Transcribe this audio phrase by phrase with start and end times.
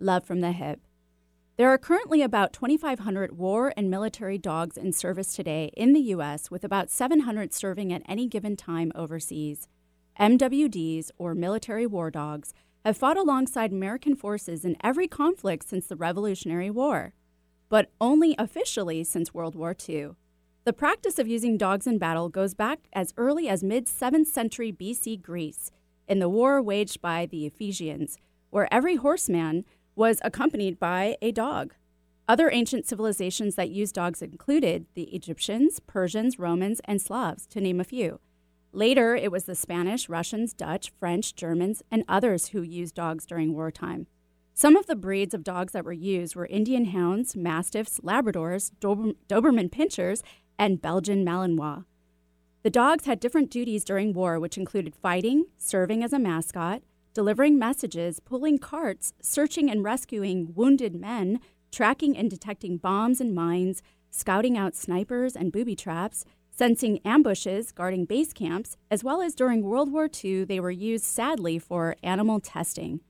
[0.00, 0.78] Love from the Hyp.
[1.56, 6.50] There are currently about 2,500 war and military dogs in service today in the U.S.,
[6.50, 9.68] with about 700 serving at any given time overseas.
[10.18, 15.96] MWDs, or military war dogs, have fought alongside American forces in every conflict since the
[15.96, 17.12] Revolutionary War,
[17.68, 20.12] but only officially since World War II.
[20.64, 24.72] The practice of using dogs in battle goes back as early as mid 7th century
[24.72, 25.70] BC Greece
[26.08, 28.16] in the war waged by the Ephesians,
[28.48, 29.64] where every horseman
[30.00, 31.74] was accompanied by a dog.
[32.26, 37.80] Other ancient civilizations that used dogs included the Egyptians, Persians, Romans, and Slavs, to name
[37.80, 38.18] a few.
[38.72, 43.52] Later, it was the Spanish, Russians, Dutch, French, Germans, and others who used dogs during
[43.52, 44.06] wartime.
[44.54, 49.68] Some of the breeds of dogs that were used were Indian hounds, mastiffs, Labradors, Doberman
[49.68, 50.22] pinschers,
[50.58, 51.84] and Belgian Malinois.
[52.62, 56.80] The dogs had different duties during war, which included fighting, serving as a mascot,
[57.12, 63.82] delivering messages, pulling carts, searching and rescuing wounded men, tracking and detecting bombs and mines,
[64.10, 69.62] scouting out snipers and booby traps, sensing ambushes, guarding base camps, as well as during
[69.62, 73.00] World War II, they were used sadly for animal testing.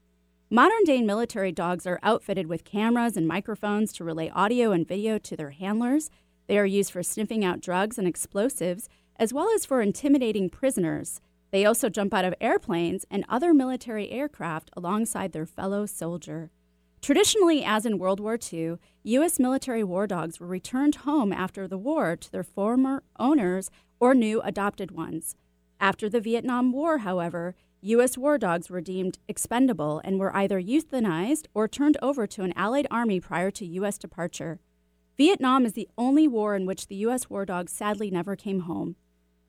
[0.49, 5.17] Modern day military dogs are outfitted with cameras and microphones to relay audio and video
[5.17, 6.09] to their handlers.
[6.47, 11.21] They are used for sniffing out drugs and explosives, as well as for intimidating prisoners.
[11.51, 16.49] They also jump out of airplanes and other military aircraft alongside their fellow soldier.
[17.01, 19.39] Traditionally, as in World War II, U.S.
[19.39, 24.39] military war dogs were returned home after the war to their former owners or new
[24.41, 25.35] adopted ones.
[25.79, 28.19] After the Vietnam War, however, U.S.
[28.19, 32.85] war dogs were deemed expendable and were either euthanized or turned over to an Allied
[32.91, 33.97] army prior to U.S.
[33.97, 34.59] departure.
[35.17, 37.31] Vietnam is the only war in which the U.S.
[37.31, 38.95] war dogs sadly never came home.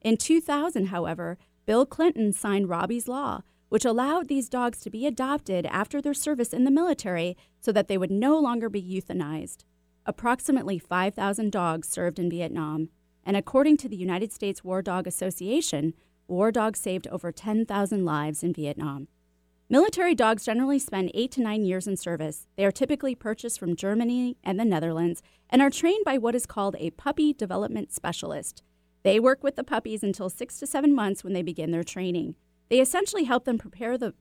[0.01, 5.65] In 2000, however, Bill Clinton signed Robbie's Law, which allowed these dogs to be adopted
[5.67, 9.65] after their service in the military so that they would no longer be euthanized.
[10.05, 12.89] Approximately 5,000 dogs served in Vietnam,
[13.25, 15.95] and according to the United States War Dog Association,
[16.27, 19.07] war dogs saved over 10,000 lives in Vietnam.
[19.71, 22.47] Military dogs generally spend eight to nine years in service.
[22.57, 26.45] They are typically purchased from Germany and the Netherlands and are trained by what is
[26.45, 28.63] called a puppy development specialist.
[29.03, 32.37] They work with the puppies until six to seven months when they begin their training.
[32.69, 34.15] They essentially help them prepare, the,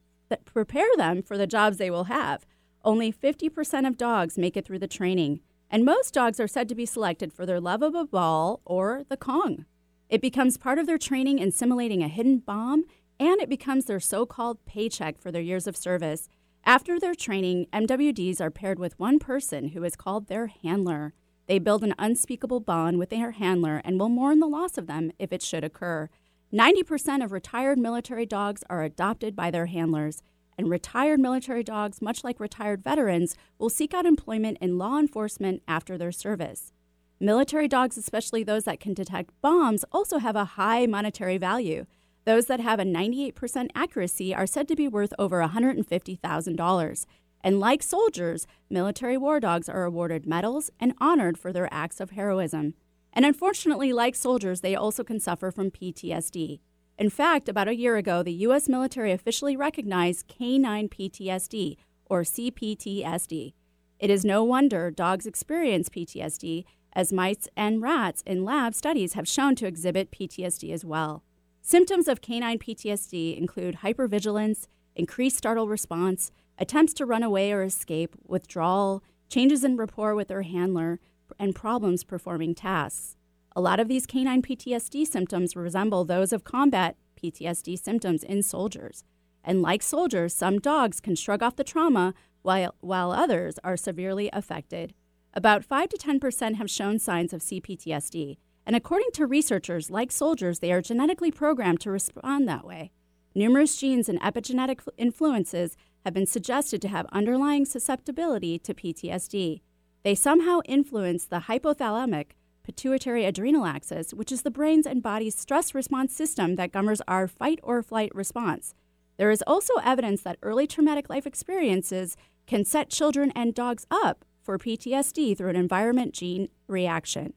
[0.46, 2.46] prepare them for the jobs they will have.
[2.84, 6.75] Only 50% of dogs make it through the training, and most dogs are said to
[6.75, 9.66] be selected for their love of a ball or the Kong.
[10.09, 12.86] It becomes part of their training in simulating a hidden bomb,
[13.20, 16.28] and it becomes their so called paycheck for their years of service.
[16.66, 21.14] After their training, MWDs are paired with one person who is called their handler.
[21.51, 25.12] They build an unspeakable bond with their handler and will mourn the loss of them
[25.19, 26.09] if it should occur.
[26.53, 30.23] 90% of retired military dogs are adopted by their handlers,
[30.57, 35.61] and retired military dogs, much like retired veterans, will seek out employment in law enforcement
[35.67, 36.72] after their service.
[37.19, 41.85] Military dogs, especially those that can detect bombs, also have a high monetary value.
[42.23, 47.06] Those that have a 98% accuracy are said to be worth over $150,000.
[47.44, 52.12] And like soldiers, military war dogs are awarded medals and honored for their acts of
[52.12, 52.75] heroism.
[53.13, 56.59] And unfortunately, like soldiers, they also can suffer from PTSD.
[56.97, 58.69] In fact, about a year ago, the U.S.
[58.69, 63.53] military officially recognized canine PTSD, or CPTSD.
[64.00, 69.28] It is no wonder dogs experience PTSD, as mice and rats in lab studies have
[69.28, 71.23] shown to exhibit PTSD as well.
[71.62, 78.16] Symptoms of canine PTSD include hypervigilance, increased startle response, attempts to run away or escape,
[78.27, 80.99] withdrawal, changes in rapport with their handler,
[81.40, 83.17] and problems performing tasks.
[83.55, 89.03] A lot of these canine PTSD symptoms resemble those of combat PTSD symptoms in soldiers.
[89.43, 92.13] And like soldiers, some dogs can shrug off the trauma
[92.43, 94.93] while, while others are severely affected.
[95.34, 98.37] About 5 to 10% have shown signs of CPTSD,
[98.67, 102.91] and according to researchers, like soldiers, they are genetically programmed to respond that way.
[103.34, 105.75] Numerous genes and epigenetic influences
[106.06, 109.62] have been suggested to have underlying susceptibility to PTSD.
[110.03, 112.32] They somehow influence the hypothalamic
[112.64, 117.28] pituitary adrenal axis, which is the brain's and body's stress response system that governs our
[117.28, 118.74] fight or flight response.
[119.18, 122.18] There is also evidence that early traumatic life experiences
[122.48, 127.34] can set children and dogs up for PTSD through an environment gene reaction.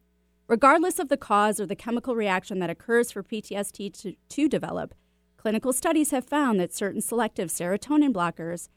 [0.46, 4.94] Regardless of the cause or the chemical reaction that occurs for PTSD to, to develop,
[5.44, 8.70] clinical studies have found that certain selective serotonin blockers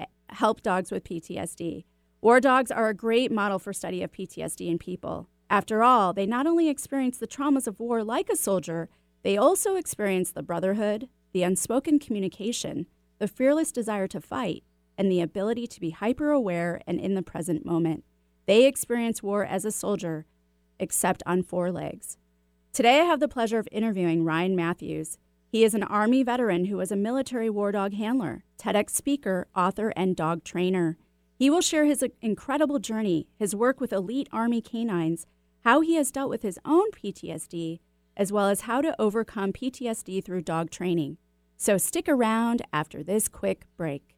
[0.00, 1.84] eh, help dogs with PTSD.
[2.20, 5.28] War dogs are a great model for study of PTSD in people.
[5.48, 8.88] After all, they not only experience the traumas of war like a soldier,
[9.22, 12.86] they also experience the brotherhood, the unspoken communication,
[13.20, 14.64] the fearless desire to fight,
[14.98, 18.02] and the ability to be hyper aware and in the present moment.
[18.46, 20.26] They experience war as a soldier,
[20.80, 22.18] except on four legs.
[22.72, 25.16] Today, I have the pleasure of interviewing Ryan Matthews.
[25.50, 29.94] He is an Army veteran who was a military war dog handler, TEDx speaker, author,
[29.96, 30.98] and dog trainer.
[31.38, 35.26] He will share his incredible journey, his work with elite Army canines,
[35.64, 37.80] how he has dealt with his own PTSD,
[38.14, 41.16] as well as how to overcome PTSD through dog training.
[41.56, 44.17] So stick around after this quick break.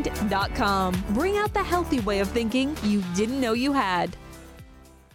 [0.01, 1.03] mind.com.
[1.11, 4.15] Bring out the healthy way of thinking you didn't know you had.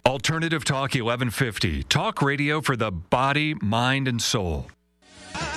[0.04, 4.66] Alternative Talk 1150, talk radio for the body, mind, and soul.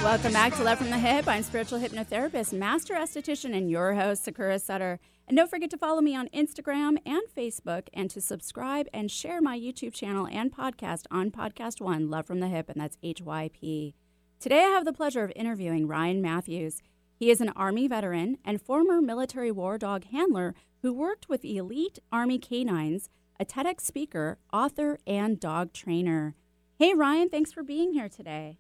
[0.02, 1.28] Welcome back to Love from the Hyp.
[1.28, 5.00] I'm spiritual hypnotherapist, master esthetician, and your host, Sakura Sutter.
[5.28, 9.40] And don't forget to follow me on Instagram and Facebook and to subscribe and share
[9.40, 13.94] my YouTube channel and podcast on Podcast One, Love from the Hyp, and that's HYP.
[14.40, 16.82] Today I have the pleasure of interviewing Ryan Matthews.
[17.20, 22.00] He is an Army veteran and former military war dog handler who worked with elite
[22.14, 26.36] Army canines, a TEDx speaker, author, and dog trainer.
[26.78, 28.58] Hey, Ryan, thanks for being here today.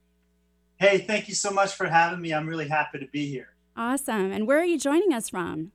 [0.75, 2.33] Hey, thank you so much for having me.
[2.33, 3.53] I'm really happy to be here.
[3.77, 4.29] Awesome.
[4.33, 5.71] And where are you joining us from?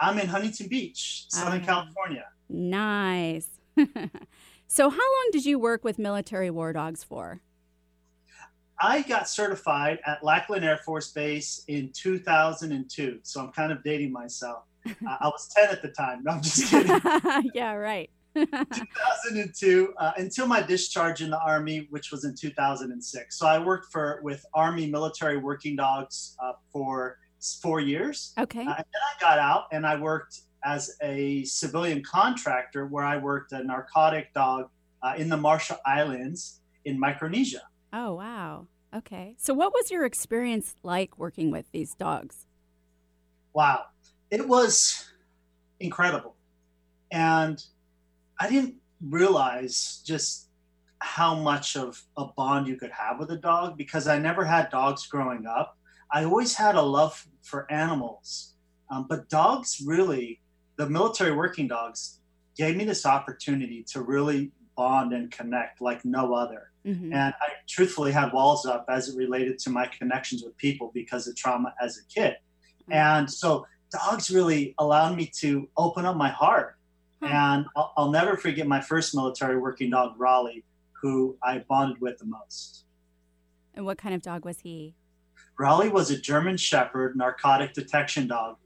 [0.00, 2.24] I'm in Huntington Beach, Southern uh, California.
[2.48, 3.46] Nice.
[4.66, 7.42] so, how long did you work with military war dogs for?
[8.80, 13.20] I got certified at Lackland Air Force Base in 2002.
[13.22, 14.64] So I'm kind of dating myself.
[14.86, 16.22] uh, I was 10 at the time.
[16.24, 17.50] No, I'm just kidding.
[17.54, 18.10] yeah, right.
[18.34, 23.38] 2002 uh, until my discharge in the Army, which was in 2006.
[23.38, 27.18] So I worked for with Army military working dogs uh, for
[27.60, 28.32] four years.
[28.38, 28.60] Okay.
[28.60, 33.16] Uh, and then I got out and I worked as a civilian contractor where I
[33.16, 34.70] worked a narcotic dog
[35.02, 37.62] uh, in the Marshall Islands in Micronesia.
[37.92, 38.66] Oh, wow.
[38.94, 39.34] Okay.
[39.38, 42.46] So, what was your experience like working with these dogs?
[43.52, 43.84] Wow.
[44.30, 45.10] It was
[45.80, 46.36] incredible.
[47.10, 47.62] And
[48.40, 50.48] I didn't realize just
[51.00, 54.70] how much of a bond you could have with a dog because I never had
[54.70, 55.76] dogs growing up.
[56.10, 58.54] I always had a love for animals.
[58.90, 60.40] Um, but dogs really,
[60.76, 62.20] the military working dogs,
[62.56, 66.71] gave me this opportunity to really bond and connect like no other.
[66.86, 67.12] Mm-hmm.
[67.12, 71.28] And I truthfully had walls up as it related to my connections with people because
[71.28, 72.36] of trauma as a kid.
[72.82, 72.92] Mm-hmm.
[72.92, 76.76] And so dogs really allowed me to open up my heart.
[77.22, 77.32] Mm-hmm.
[77.32, 80.64] And I'll, I'll, never forget my first military working dog, Raleigh,
[81.00, 82.84] who I bonded with the most.
[83.74, 84.94] And what kind of dog was he?
[85.58, 88.56] Raleigh was a German Shepherd narcotic detection dog.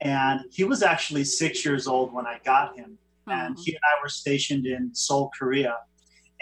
[0.00, 2.98] And he was actually six years old when I got him.
[3.28, 5.76] And he and I were stationed in Seoul, Korea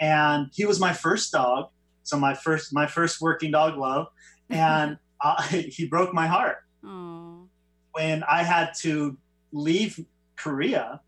[0.01, 1.69] and he was my first dog.
[2.03, 4.07] So my first my first working dog love,
[4.49, 7.47] and uh, he broke my heart Aww.
[7.93, 9.17] when I had to
[9.53, 10.03] leave
[10.35, 10.99] Korea.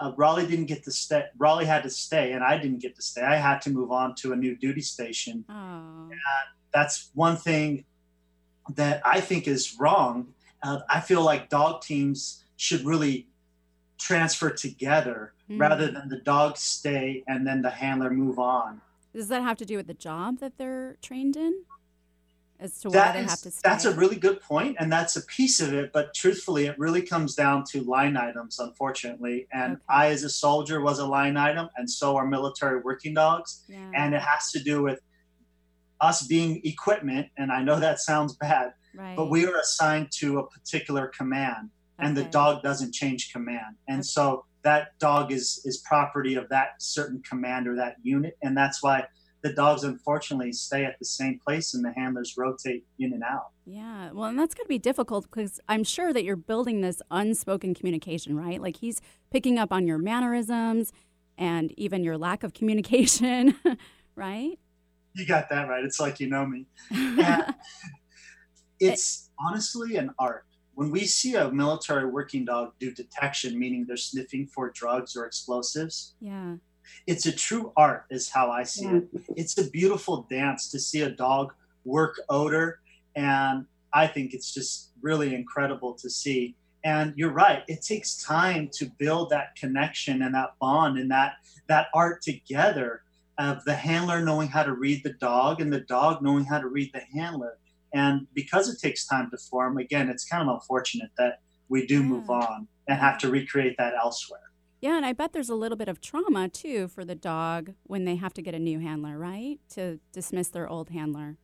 [0.00, 1.24] Uh, Raleigh didn't get to stay.
[1.36, 3.22] Raleigh had to stay, and I didn't get to stay.
[3.22, 5.44] I had to move on to a new duty station.
[5.48, 6.12] And
[6.72, 7.84] that's one thing
[8.76, 10.28] that I think is wrong.
[10.62, 13.26] Uh, I feel like dog teams should really
[14.00, 15.60] transfer together mm.
[15.60, 18.80] rather than the dog stay and then the handler move on.
[19.14, 21.62] Does that have to do with the job that they're trained in?
[22.58, 23.60] As to that why they have to stay?
[23.64, 25.92] That's a really good point, and that's a piece of it.
[25.94, 29.46] But truthfully, it really comes down to line items, unfortunately.
[29.50, 29.82] And okay.
[29.88, 33.64] I, as a soldier, was a line item, and so are military working dogs.
[33.66, 33.90] Yeah.
[33.94, 35.00] And it has to do with
[36.02, 37.28] us being equipment.
[37.38, 39.16] And I know that sounds bad, right.
[39.16, 42.24] but we are assigned to a particular command and okay.
[42.24, 43.76] the dog doesn't change command.
[43.88, 44.02] And okay.
[44.02, 49.04] so that dog is is property of that certain commander, that unit, and that's why
[49.42, 53.48] the dogs unfortunately stay at the same place and the handlers rotate in and out.
[53.64, 57.00] Yeah, well, and that's going to be difficult because I'm sure that you're building this
[57.10, 58.60] unspoken communication, right?
[58.60, 60.92] Like he's picking up on your mannerisms
[61.38, 63.56] and even your lack of communication,
[64.14, 64.58] right?
[65.14, 65.84] You got that right.
[65.84, 66.66] It's like you know me.
[68.80, 70.44] it's honestly an art.
[70.80, 75.26] When we see a military working dog do detection, meaning they're sniffing for drugs or
[75.26, 76.54] explosives, yeah.
[77.06, 78.96] it's a true art is how i see yeah.
[78.96, 79.08] it.
[79.36, 81.52] It's a beautiful dance to see a dog
[81.84, 82.80] work odor
[83.14, 86.56] and i think it's just really incredible to see.
[86.82, 91.32] And you're right it takes time to build that connection and that bond and that
[91.68, 93.02] that art together
[93.36, 96.68] of the handler knowing how to read the dog and the dog knowing how to
[96.68, 97.58] read the handler
[97.92, 101.96] and because it takes time to form again it's kind of unfortunate that we do
[101.96, 102.06] yeah.
[102.06, 104.40] move on and have to recreate that elsewhere
[104.80, 108.04] yeah, and I bet there's a little bit of trauma too for the dog when
[108.04, 109.58] they have to get a new handler, right?
[109.74, 111.36] To dismiss their old handler.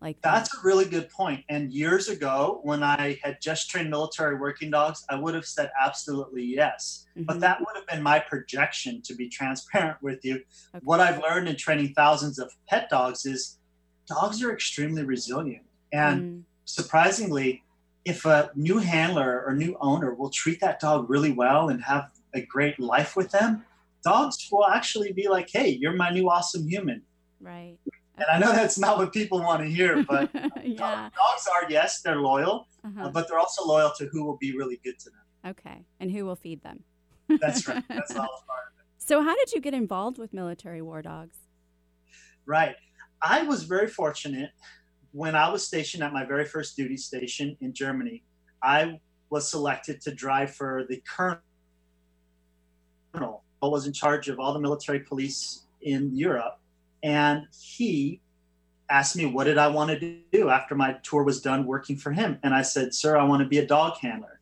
[0.00, 0.58] Like That's that.
[0.58, 1.44] a really good point.
[1.48, 5.70] And years ago, when I had just trained military working dogs, I would have said
[5.82, 7.06] absolutely yes.
[7.16, 7.24] Mm-hmm.
[7.24, 10.34] But that would have been my projection to be transparent with you.
[10.34, 10.84] Okay.
[10.84, 13.58] What I've learned in training thousands of pet dogs is
[14.06, 15.64] dogs are extremely resilient.
[15.94, 16.42] And mm.
[16.64, 17.62] surprisingly,
[18.04, 22.10] if a new handler or new owner will treat that dog really well and have
[22.34, 23.64] a great life with them,
[24.02, 27.02] dogs will actually be like, hey, you're my new awesome human.
[27.40, 27.78] Right.
[28.16, 30.30] And I know that's not what people want to hear, but
[30.64, 31.08] yeah.
[31.16, 33.04] dogs are, yes, they're loyal, uh-huh.
[33.04, 35.52] uh, but they're also loyal to who will be really good to them.
[35.52, 35.84] Okay.
[36.00, 36.82] And who will feed them.
[37.40, 37.84] that's right.
[37.88, 38.84] That's all part of it.
[38.98, 41.38] So, how did you get involved with military war dogs?
[42.44, 42.76] Right.
[43.22, 44.50] I was very fortunate
[45.14, 48.24] when I was stationed at my very first duty station in Germany.
[48.62, 51.38] I was selected to drive for the colonel
[53.12, 56.58] colonel was in charge of all the military police in Europe.
[57.02, 58.20] And he
[58.90, 62.12] asked me, what did I want to do after my tour was done working for
[62.12, 62.38] him?
[62.42, 64.40] And I said, sir, I want to be a dog handler.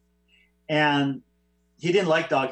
[0.69, 1.23] And
[1.79, 2.51] he didn't like dog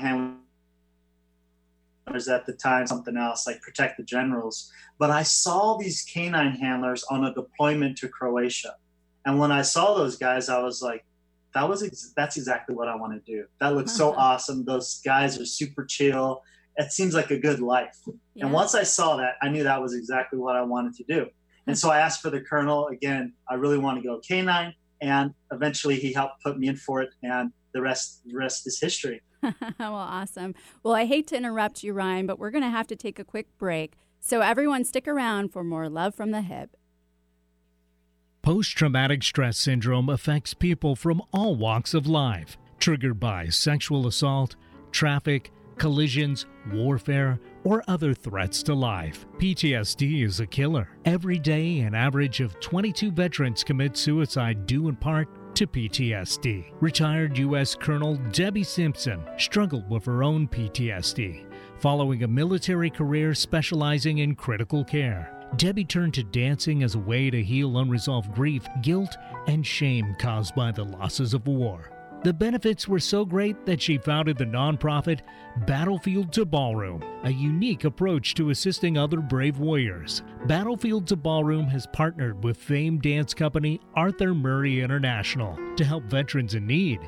[2.15, 4.71] at the time, something else like protect the generals.
[4.99, 8.75] But I saw these canine handlers on a deployment to Croatia.
[9.25, 11.05] And when I saw those guys, I was like,
[11.55, 13.45] that was ex- that's exactly what I want to do.
[13.61, 14.21] That looks so uh-huh.
[14.21, 14.65] awesome.
[14.65, 16.43] Those guys are super chill.
[16.77, 17.97] It seems like a good life.
[18.35, 18.45] Yeah.
[18.45, 21.27] And once I saw that, I knew that was exactly what I wanted to do.
[21.67, 23.33] And so I asked for the colonel again.
[23.49, 27.11] I really want to go canine, and eventually he helped put me in for it,
[27.23, 29.23] and the rest the rest is history.
[29.79, 30.55] well, awesome.
[30.83, 33.25] Well, I hate to interrupt you, Ryan, but we're going to have to take a
[33.25, 33.95] quick break.
[34.21, 36.69] So everyone, stick around for more love from the Hyp.
[38.43, 44.57] Post traumatic stress syndrome affects people from all walks of life, triggered by sexual assault,
[44.93, 49.27] traffic, collisions, warfare, or other threats to life.
[49.39, 50.89] PTSD is a killer.
[51.05, 55.29] Every day, an average of 22 veterans commit suicide due in part
[55.61, 56.73] to PTSD.
[56.81, 57.75] Retired U.S.
[57.75, 61.45] Colonel Debbie Simpson struggled with her own PTSD
[61.79, 65.39] following a military career specializing in critical care.
[65.57, 69.15] Debbie turned to dancing as a way to heal unresolved grief, guilt,
[69.49, 71.91] and shame caused by the losses of war.
[72.23, 75.21] The benefits were so great that she founded the nonprofit
[75.67, 80.23] Battlefield to Ballroom, a unique approach to assisting other brave warriors.
[80.45, 86.55] Battlefield to Ballroom has partnered with famed dance company Arthur Murray International to help veterans
[86.55, 87.01] in need.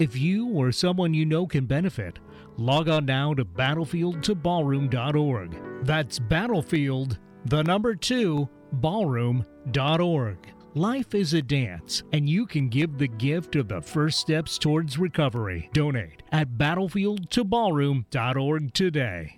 [0.00, 2.18] If you or someone you know can benefit,
[2.56, 5.84] log on now to battlefieldtoballroom.org.
[5.84, 10.36] That's battlefield the number two, ballroom.org.
[10.78, 14.96] Life is a dance, and you can give the gift of the first steps towards
[14.96, 15.68] recovery.
[15.72, 19.37] Donate at battlefieldtoballroom.org today.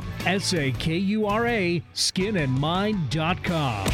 [0.00, 0.04] sakuraskinandmind.com.
[0.26, 3.86] S A K U R A, skinandmind.com.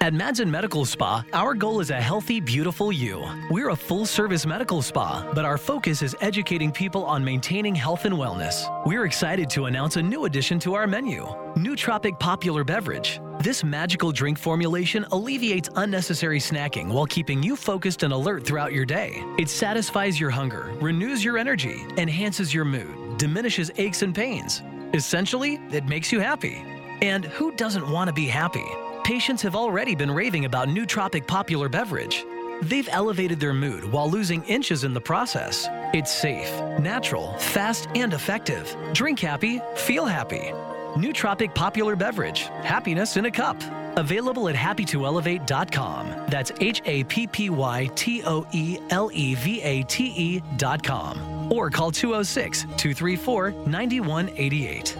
[0.00, 3.26] At Madsen Medical Spa, our goal is a healthy, beautiful you.
[3.50, 8.04] We're a full service medical spa, but our focus is educating people on maintaining health
[8.04, 8.70] and wellness.
[8.86, 13.20] We're excited to announce a new addition to our menu Nootropic Popular Beverage.
[13.40, 18.84] This magical drink formulation alleviates unnecessary snacking while keeping you focused and alert throughout your
[18.84, 19.22] day.
[19.38, 24.62] It satisfies your hunger, renews your energy, enhances your mood, diminishes aches and pains.
[24.94, 26.64] Essentially, it makes you happy.
[27.02, 28.64] And who doesn't want to be happy?
[29.04, 32.24] Patients have already been raving about Nootropic Popular Beverage.
[32.62, 35.66] They've elevated their mood while losing inches in the process.
[35.94, 38.74] It's safe, natural, fast, and effective.
[38.92, 40.52] Drink happy, feel happy.
[40.96, 42.42] Nootropic Popular Beverage.
[42.62, 43.56] Happiness in a cup.
[43.96, 46.26] Available at happytoelevate.com.
[46.28, 51.52] That's H A P P Y T O E L E V A T E.com.
[51.52, 54.96] Or call 206 234 9188.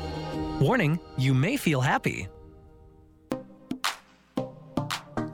[0.60, 2.28] Warning, you may feel happy.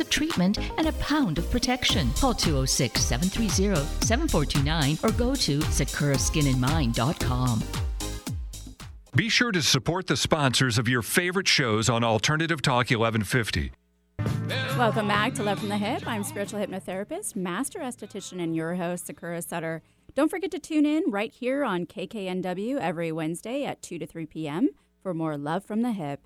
[0.00, 2.10] of treatment and a pound of protection.
[2.12, 7.64] Call 206 730 7429 or go to sakuraskinandmind.com.
[9.16, 13.72] Be sure to support the sponsors of your favorite shows on Alternative Talk 1150.
[14.78, 16.06] Welcome back to Love from the Hyp.
[16.06, 19.82] I'm spiritual hypnotherapist, master esthetician, and your host, Sakura Sutter.
[20.14, 24.26] Don't forget to tune in right here on KKNW every Wednesday at 2 to 3
[24.26, 24.68] p.m.
[25.02, 26.18] for more Love from the Hyp.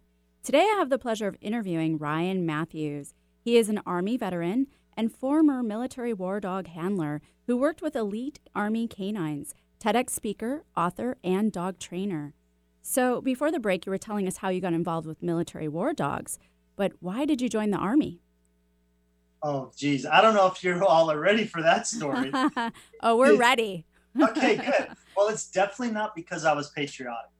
[0.42, 3.14] Today, I have the pleasure of interviewing Ryan Matthews.
[3.44, 8.38] He is an Army veteran and former military war dog handler who worked with elite
[8.54, 12.34] Army canines, TEDx speaker, author, and dog trainer.
[12.82, 15.92] So, before the break, you were telling us how you got involved with military war
[15.92, 16.38] dogs,
[16.76, 18.20] but why did you join the Army?
[19.42, 20.06] Oh, geez.
[20.06, 22.30] I don't know if you're all are ready for that story.
[23.02, 23.86] oh, we're ready.
[24.22, 24.88] okay, good.
[25.16, 27.30] Well, it's definitely not because I was patriotic.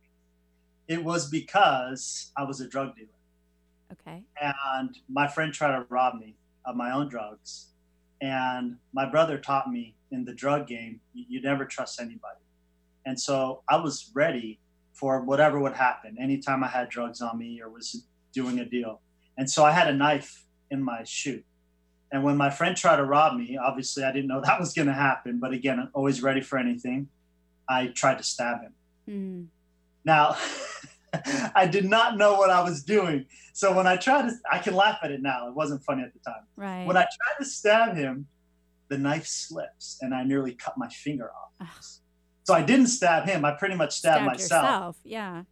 [0.89, 3.09] It was because I was a drug dealer.
[3.93, 4.23] Okay.
[4.41, 7.69] And my friend tried to rob me of my own drugs.
[8.21, 12.41] And my brother taught me in the drug game, you, you never trust anybody.
[13.05, 14.61] And so I was ready
[14.93, 19.01] for whatever would happen anytime I had drugs on me or was doing a deal.
[19.37, 21.43] And so I had a knife in my shoe.
[22.13, 24.89] And when my friend tried to rob me, obviously I didn't know that was going
[24.89, 25.39] to happen.
[25.41, 27.09] But again, I'm always ready for anything.
[27.69, 28.75] I tried to stab him.
[29.09, 29.47] Mm.
[30.05, 30.37] Now,
[31.55, 33.27] I did not know what I was doing.
[33.53, 35.49] So when I tried to, I can laugh at it now.
[35.49, 36.43] It wasn't funny at the time.
[36.57, 36.87] Right.
[36.87, 38.27] When I tried to stab him,
[38.89, 41.51] the knife slips and I nearly cut my finger off.
[41.61, 41.85] Ugh.
[42.45, 43.45] So I didn't stab him.
[43.45, 44.63] I pretty much stabbed, Stabbed myself.
[44.65, 44.97] yourself.
[45.05, 45.43] Yeah.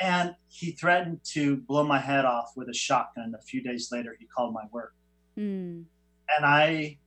[0.00, 3.34] And he threatened to blow my head off with a shotgun.
[3.38, 4.94] A few days later, he called my work.
[5.38, 5.84] Mm.
[6.36, 6.98] And I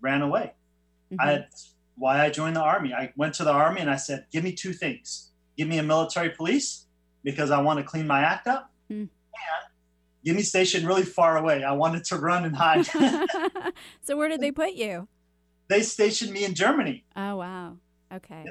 [0.00, 0.54] ran away.
[1.12, 1.16] Mhm.
[1.20, 1.48] I had
[1.96, 2.94] why I joined the army.
[2.94, 5.30] I went to the army and I said, "Give me two things.
[5.58, 6.86] Give me a military police
[7.24, 8.94] because I want to clean my act up, Hmm.
[8.94, 9.10] and
[10.24, 11.64] give me stationed really far away.
[11.64, 12.86] I wanted to run and hide."
[14.02, 15.08] so where did they put you?
[15.68, 17.76] they stationed me in Germany, Oh wow.
[18.12, 18.44] Okay.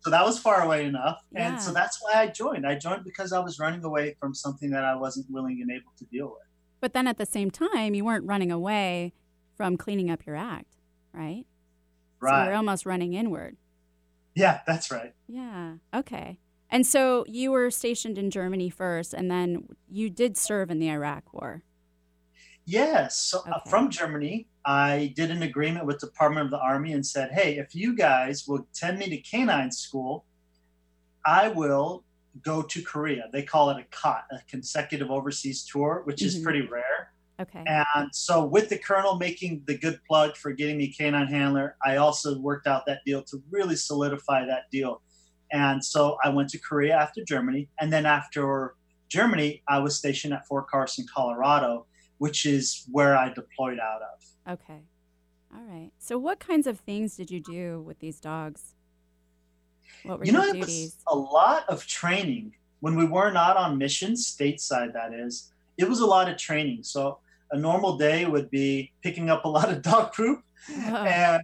[0.00, 1.52] so that was far away enough, Yeah.
[1.52, 2.66] and so that's why I joined.
[2.66, 5.92] I joined because I was running away from something that I wasn't willing and able
[5.98, 6.46] to deal with.
[6.80, 9.14] But then at the same time, you weren't running away
[9.56, 10.76] from cleaning up your act,
[11.14, 11.46] right?
[12.20, 12.44] So Right?
[12.46, 13.56] you're almost running inward.
[14.34, 15.14] yeah, that's right.
[15.26, 15.76] Yeah.
[15.94, 16.38] Okay.
[16.70, 20.90] And so you were stationed in Germany first, and then you did serve in the
[20.90, 21.62] Iraq War.
[22.64, 23.16] Yes.
[23.18, 23.70] So uh, Okay.
[23.70, 27.74] from Germany, I did an agreement with Department of the Army and said, "Hey, if
[27.74, 30.26] you guys will send me to canine school,
[31.24, 32.04] I will
[32.42, 33.28] go to Korea.
[33.32, 36.42] They call it a COT, a consecutive overseas tour, which is Mhm.
[36.42, 37.12] pretty rare.
[37.40, 37.64] Okay.
[37.66, 41.96] And so, with the colonel making the good plug for getting me canine handler, I
[41.96, 45.02] also worked out that deal to really solidify that deal.
[45.52, 47.68] And so, I went to Korea after Germany.
[47.80, 48.74] And then, after
[49.08, 51.86] Germany, I was stationed at Fort Carson, Colorado,
[52.18, 54.54] which is where I deployed out of.
[54.60, 54.80] Okay.
[55.54, 55.90] All right.
[55.98, 58.74] So what kinds of things did you do with these dogs?
[60.02, 60.96] What were you know, your it was duties?
[61.08, 65.52] a lot of training when we were not on mission, stateside, that is.
[65.78, 66.82] It was a lot of training.
[66.82, 67.18] So,
[67.52, 71.42] a normal day would be picking up a lot of dog poop Oh, and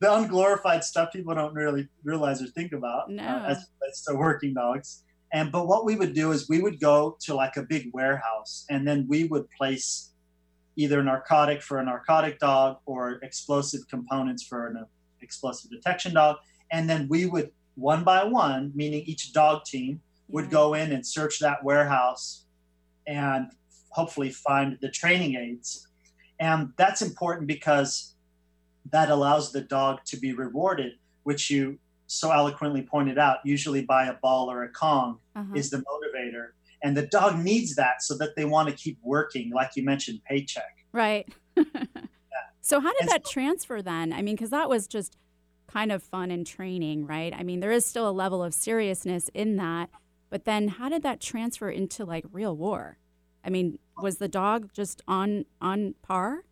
[0.00, 3.22] the unglorified stuff people don't really realize or think about No.
[3.22, 5.04] uh, as it relates to working dogs.
[5.32, 8.64] And but what we would do is we would go to like a big warehouse,
[8.70, 10.12] and then we would place
[10.76, 14.84] either narcotic for a narcotic dog or explosive components for an
[15.22, 16.36] explosive detection dog,
[16.70, 20.50] and then we would one by one, meaning each dog team would yeah.
[20.50, 22.46] go in and search that warehouse
[23.06, 23.50] and
[23.90, 25.88] hopefully find the training aids.
[26.40, 28.13] And that's important because
[28.90, 30.92] that allows the dog to be rewarded,
[31.22, 35.54] which you so eloquently pointed out, usually by a ball or a Kong Uh-huh.
[35.54, 36.48] is the motivator.
[36.82, 40.20] And the dog needs that so that they want to keep working, like you mentioned,
[40.24, 40.84] paycheck.
[40.92, 41.26] Right.
[42.60, 44.10] So, how did and that so- transfer then?
[44.12, 45.18] I mean, because that was just
[45.66, 47.34] kind of fun and training, right?
[47.36, 49.90] I mean, there is still a level of seriousness in that.
[50.30, 52.96] But then how did that transfer into like real war?
[53.44, 56.44] I mean, was the dog just on on par?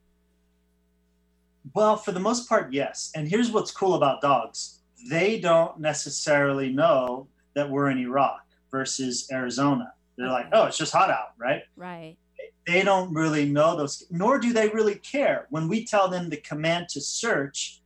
[1.74, 3.12] Well, for the most part, yes.
[3.14, 4.80] And here's what's cool about dogs.
[5.08, 9.92] They don't necessarily know that we're in Iraq versus Arizona.
[10.16, 10.34] They're okay.
[10.34, 11.62] like, "Oh, it's just hot out," right?
[11.76, 12.16] Right
[12.66, 15.46] they don't really know those, nor do they really care.
[15.50, 17.80] When we tell them the command to search,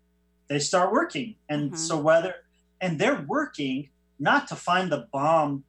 [0.48, 1.36] they start working.
[1.48, 1.76] And mm-hmm.
[1.76, 2.34] so whether,
[2.80, 5.64] and they're working not to find the bomb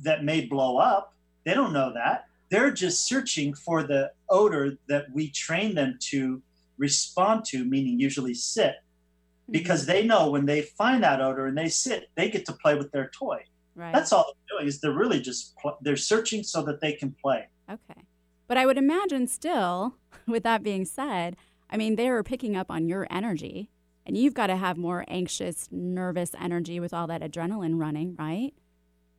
[0.00, 2.26] that may blow up, they don't know that.
[2.50, 6.42] They're just searching for the odor that we train them to
[6.78, 9.52] respond to, meaning usually sit, mm-hmm.
[9.52, 12.74] because they know when they find that odor and they sit, they get to play
[12.74, 13.42] with their toy.
[13.74, 13.92] Right.
[13.92, 17.46] That's all they're doing is they're really just they're searching so that they can play.
[17.70, 18.02] Okay.
[18.48, 19.94] But I would imagine still,
[20.26, 21.36] with that being said,
[21.70, 23.70] I mean, they were picking up on your energy,
[24.06, 28.54] and you've got to have more anxious, nervous energy with all that adrenaline running, right?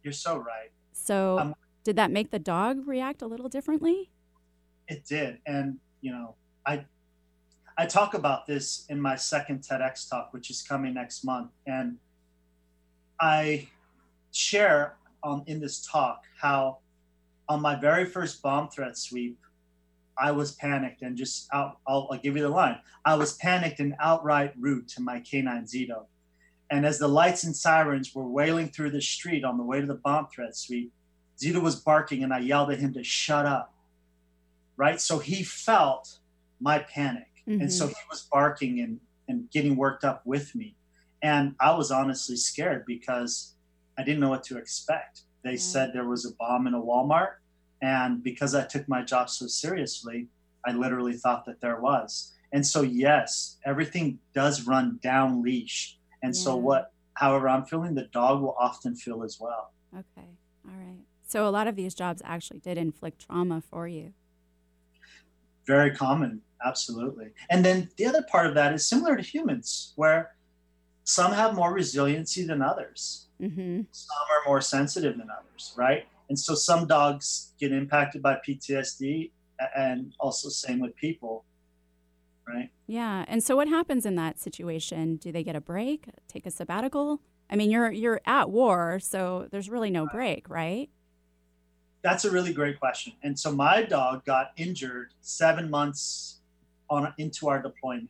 [0.03, 0.71] You're so right.
[0.91, 4.09] So, um, did that make the dog react a little differently?
[4.87, 5.39] It did.
[5.45, 6.85] And, you know, I
[7.79, 11.51] I talk about this in my second TEDx talk, which is coming next month.
[11.65, 11.95] And
[13.21, 13.69] I
[14.33, 16.79] share on in this talk how
[17.47, 19.39] on my very first bomb threat sweep,
[20.17, 21.77] I was panicked and just out.
[21.87, 22.79] I'll, I'll, give you the line.
[23.05, 26.03] I was panicked and outright rude to my canine Zito.
[26.69, 29.87] And as the lights and sirens were wailing through the street on the way to
[29.87, 30.91] the bomb threat sweep,
[31.41, 33.73] Zito was barking and I yelled at him to shut up.
[34.75, 34.99] Right.
[34.99, 36.17] So he felt
[36.59, 37.28] my panic.
[37.49, 37.61] Mm-hmm.
[37.61, 40.75] And so he was barking and, and getting worked up with me.
[41.21, 43.55] And I was honestly scared because
[43.97, 45.21] I didn't know what to expect.
[45.43, 47.35] They said there was a bomb in a Walmart.
[47.81, 50.27] And because I took my job so seriously,
[50.65, 52.33] I literally thought that there was.
[52.51, 55.97] And so, yes, everything does run down leash.
[56.21, 56.41] And yeah.
[56.41, 59.71] so, what, however, I'm feeling, the dog will often feel as well.
[59.93, 60.27] Okay.
[60.67, 60.99] All right.
[61.27, 64.13] So, a lot of these jobs actually did inflict trauma for you.
[65.69, 66.41] Very common.
[66.65, 67.27] Absolutely.
[67.51, 70.31] And then the other part of that is similar to humans, where
[71.03, 73.27] some have more resiliency than others.
[73.39, 73.81] Mm-hmm.
[73.91, 76.07] Some are more sensitive than others, right?
[76.27, 79.29] And so some dogs get impacted by PTSD,
[79.75, 81.45] and also same with people,
[82.47, 82.71] right?
[82.87, 83.25] Yeah.
[83.27, 85.17] And so what happens in that situation?
[85.17, 86.07] Do they get a break?
[86.27, 87.21] Take a sabbatical?
[87.49, 90.89] I mean, you're you're at war, so there's really no break, right?
[92.01, 93.13] That's a really great question.
[93.23, 96.39] And so my dog got injured seven months
[96.89, 98.09] on into our deployment.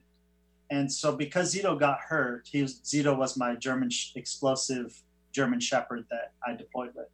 [0.69, 5.60] And so because Zito got hurt, he was Zito was my German sh- explosive German
[5.60, 7.08] Shepherd that I deployed with.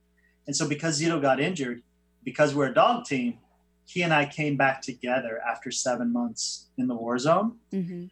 [0.48, 1.82] And so because Zito got injured,
[2.24, 3.38] because we're a dog team,
[3.86, 7.58] he and I came back together after seven months in the war zone.
[7.72, 8.08] Mm-hmm.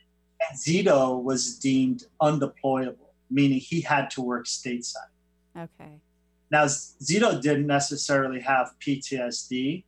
[0.45, 5.11] And Zito was deemed undeployable, meaning he had to work stateside.
[5.57, 5.99] Okay.
[6.53, 9.85] Now, Zito didn't necessarily have PTSD.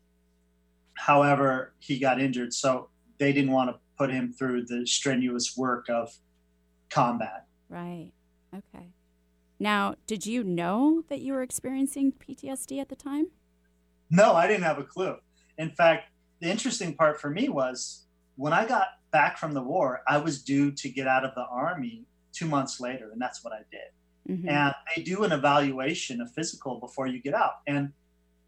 [0.95, 2.55] However, he got injured.
[2.55, 6.11] So they didn't want to put him through the strenuous work of
[6.89, 7.45] combat.
[7.69, 8.13] Right.
[8.51, 8.87] Okay.
[9.59, 13.27] Now, did you know that you were experiencing PTSD at the time?
[14.09, 15.17] No, I didn't have a clue.
[15.59, 18.05] In fact, the interesting part for me was
[18.37, 21.45] when I got back from the war, I was due to get out of the
[21.45, 23.91] army two months later, and that's what I did.
[24.29, 24.49] Mm-hmm.
[24.49, 27.59] And they do an evaluation, a physical, before you get out.
[27.67, 27.91] And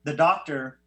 [0.03, 0.79] the doctor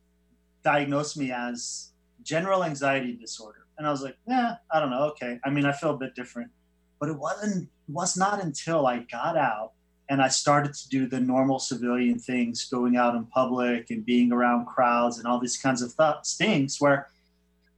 [0.64, 1.90] diagnosed me as
[2.22, 3.66] general anxiety disorder.
[3.78, 5.04] And I was like, yeah, I don't know.
[5.10, 5.38] Okay.
[5.44, 6.50] I mean, I feel a bit different.
[6.98, 9.72] But it wasn't, was not until I got out
[10.10, 14.32] and I started to do the normal civilian things, going out in public and being
[14.32, 17.06] around crowds and all these kinds of th- things where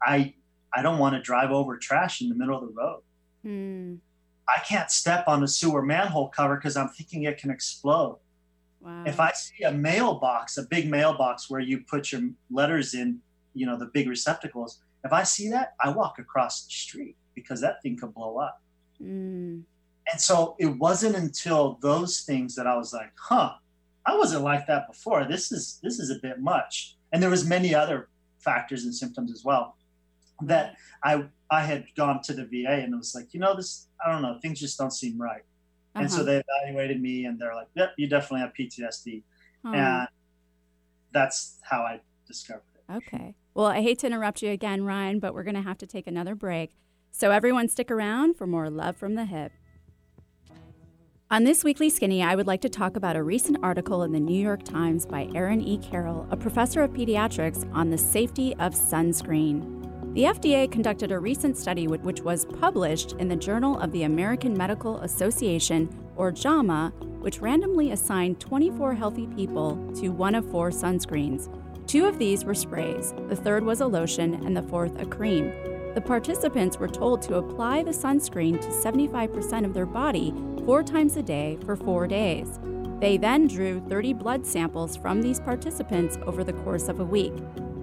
[0.03, 0.35] I
[0.75, 3.03] I don't want to drive over trash in the middle of the road.
[3.45, 3.99] Mm.
[4.49, 8.19] I can't step on a sewer manhole cover because I'm thinking it can explode.
[8.81, 9.05] Wow.
[9.07, 13.21] If I see a mailbox, a big mailbox where you put your letters in,
[13.55, 17.61] you know, the big receptacles, if I see that, I walk across the street because
[17.61, 18.61] that thing could blow up.
[19.03, 19.63] Mm
[20.11, 23.55] and so it wasn't until those things that I was like, huh,
[24.05, 25.25] I wasn't like that before.
[25.25, 26.97] This is this is a bit much.
[27.13, 29.77] And there was many other factors and symptoms as well
[30.47, 33.89] that I I had gone to the VA and it was like, you know, this
[34.05, 35.43] I don't know, things just don't seem right.
[35.95, 36.03] Uh-huh.
[36.03, 36.25] And so uh-huh.
[36.25, 39.23] they evaluated me and they're like, yep, you definitely have PTSD.
[39.65, 39.75] Hmm.
[39.75, 40.09] And
[41.13, 42.93] that's how I discovered it.
[42.95, 43.35] Okay.
[43.55, 46.07] Well, I hate to interrupt you again, Ryan, but we're going to have to take
[46.07, 46.75] another break.
[47.11, 49.51] So everyone stick around for more Love from the Hyp.
[51.31, 54.21] On this weekly Skinny, I would like to talk about a recent article in the
[54.21, 55.79] New York Times by Aaron E.
[55.79, 59.82] Carroll, a professor of pediatrics, on the safety of sunscreen.
[60.15, 64.55] The FDA conducted a recent study which was published in the Journal of the American
[64.55, 71.49] Medical Association, or JAMA, which randomly assigned 24 healthy people to one of four sunscreens.
[71.87, 75.51] Two of these were sprays, the third was a lotion, and the fourth a cream.
[75.95, 80.35] The participants were told to apply the sunscreen to 75% of their body
[80.67, 82.61] four times a day for four days.
[83.01, 87.33] They then drew 30 blood samples from these participants over the course of a week.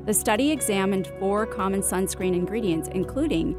[0.09, 3.53] The study examined four common sunscreen ingredients, including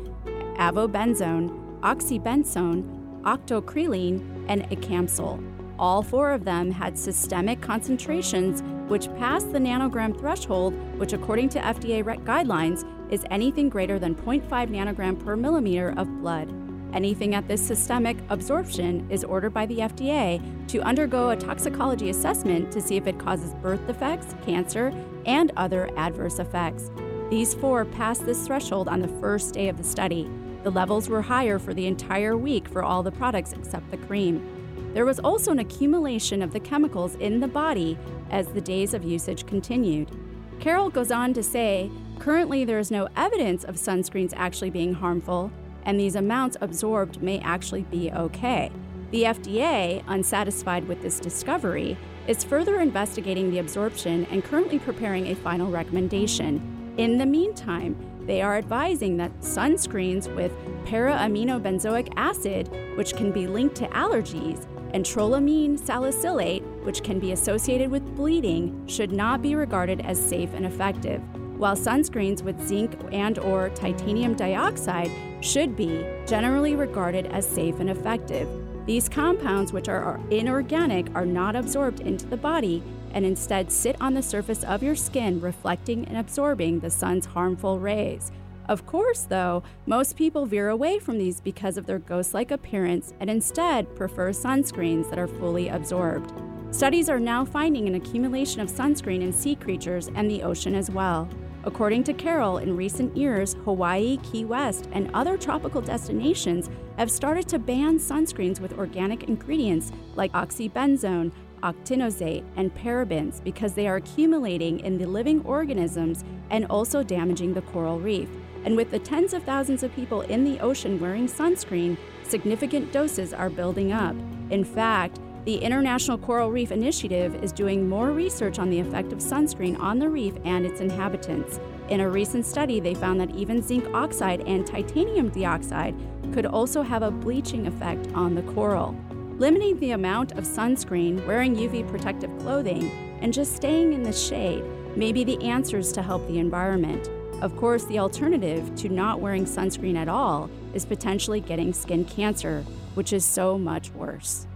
[0.58, 5.40] avobenzone, oxybenzone, octocrylene, and ecamsule.
[5.78, 11.60] All four of them had systemic concentrations which passed the nanogram threshold, which, according to
[11.60, 16.52] FDA guidelines, is anything greater than 0.5 nanogram per millimeter of blood.
[16.92, 22.72] Anything at this systemic absorption is ordered by the FDA to undergo a toxicology assessment
[22.72, 24.92] to see if it causes birth defects, cancer,
[25.24, 26.90] and other adverse effects.
[27.30, 30.28] These four passed this threshold on the first day of the study.
[30.64, 34.44] The levels were higher for the entire week for all the products except the cream.
[34.92, 37.96] There was also an accumulation of the chemicals in the body
[38.30, 40.10] as the days of usage continued.
[40.58, 45.52] Carroll goes on to say currently there is no evidence of sunscreens actually being harmful,
[45.84, 48.70] and these amounts absorbed may actually be okay.
[49.10, 51.96] The FDA, unsatisfied with this discovery,
[52.28, 56.94] is further investigating the absorption and currently preparing a final recommendation.
[56.96, 60.52] In the meantime, they are advising that sunscreens with
[60.84, 67.90] para-aminobenzoic acid, which can be linked to allergies, and trolamine salicylate, which can be associated
[67.90, 71.20] with bleeding, should not be regarded as safe and effective
[71.60, 77.90] while sunscreens with zinc and or titanium dioxide should be generally regarded as safe and
[77.90, 78.48] effective.
[78.86, 84.14] These compounds, which are inorganic, are not absorbed into the body and instead sit on
[84.14, 88.32] the surface of your skin, reflecting and absorbing the sun's harmful rays.
[88.68, 93.12] Of course, though, most people veer away from these because of their ghost like appearance
[93.18, 96.32] and instead prefer sunscreens that are fully absorbed.
[96.70, 100.88] Studies are now finding an accumulation of sunscreen in sea creatures and the ocean as
[100.88, 101.28] well.
[101.64, 107.46] According to Carroll, in recent years, Hawaii, Key West, and other tropical destinations have started
[107.48, 111.30] to ban sunscreens with organic ingredients like oxybenzone,
[111.62, 117.62] octinoxate, and parabens because they are accumulating in the living organisms and also damaging the
[117.62, 118.30] coral reef.
[118.64, 123.34] And with the tens of thousands of people in the ocean wearing sunscreen, significant doses
[123.34, 124.16] are building up.
[124.48, 129.20] In fact, the International Coral Reef Initiative is doing more research on the effect of
[129.20, 131.58] sunscreen on the reef and its inhabitants.
[131.88, 135.94] In a recent study, they found that even zinc oxide and titanium dioxide
[136.34, 138.94] could also have a bleaching effect on the coral.
[139.38, 142.90] Limiting the amount of sunscreen, wearing UV protective clothing,
[143.22, 144.62] and just staying in the shade
[144.94, 147.08] may be the answers to help the environment.
[147.40, 152.62] Of course, the alternative to not wearing sunscreen at all is potentially getting skin cancer,
[152.92, 154.46] which is so much worse.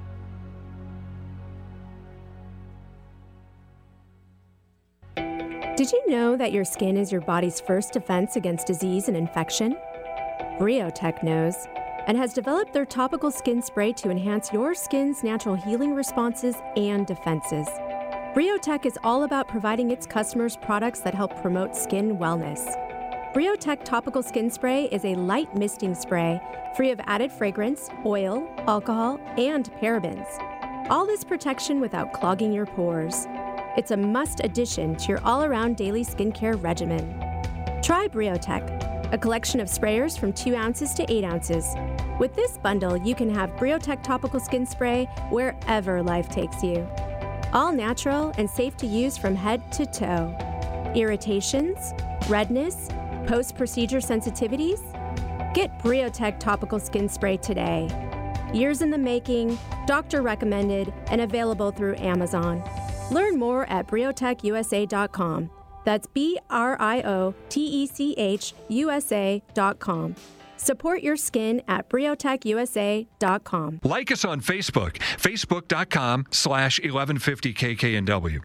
[5.76, 9.76] Did you know that your skin is your body's first defense against disease and infection?
[10.56, 11.66] Briotech knows
[12.06, 17.08] and has developed their topical skin spray to enhance your skin's natural healing responses and
[17.08, 17.66] defenses.
[18.36, 22.62] Briotech is all about providing its customers products that help promote skin wellness.
[23.34, 26.40] Briotech Topical Skin Spray is a light misting spray
[26.76, 30.26] free of added fragrance, oil, alcohol, and parabens.
[30.88, 33.26] All this protection without clogging your pores.
[33.76, 37.20] It's a must addition to your all around daily skincare regimen.
[37.82, 41.66] Try Briotech, a collection of sprayers from 2 ounces to 8 ounces.
[42.20, 46.88] With this bundle, you can have Briotech topical skin spray wherever life takes you.
[47.52, 50.32] All natural and safe to use from head to toe.
[50.94, 51.94] Irritations,
[52.28, 52.88] redness,
[53.26, 54.82] post procedure sensitivities?
[55.52, 57.88] Get Briotech topical skin spray today.
[58.52, 62.62] Years in the making, doctor recommended, and available through Amazon.
[63.14, 65.50] Learn more at briotechusa.com.
[65.84, 70.16] That's B R I O T E C H U S A.com.
[70.56, 73.80] Support your skin at briotechusa.com.
[73.84, 78.40] Like us on Facebook, facebook.com slash 1150kknw.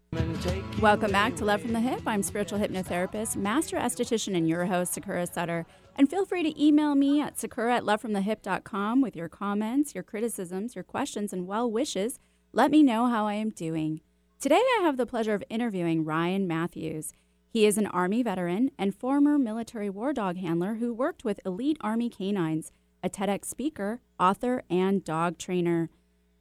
[0.81, 2.01] Welcome back to Love from the Hyp.
[2.05, 5.65] I'm spiritual hypnotherapist, master esthetician, and your host, Sakura Sutter.
[5.97, 10.75] And feel free to email me at sakura at lovefromthehip.com with your comments, your criticisms,
[10.75, 12.19] your questions, and well wishes.
[12.51, 14.01] Let me know how I am doing.
[14.39, 17.11] Today, I have the pleasure of interviewing Ryan Matthews.
[17.49, 21.75] He is an Army veteran and former military war dog handler who worked with elite
[21.81, 22.71] Army canines,
[23.03, 25.89] a TEDx speaker, author, and dog trainer.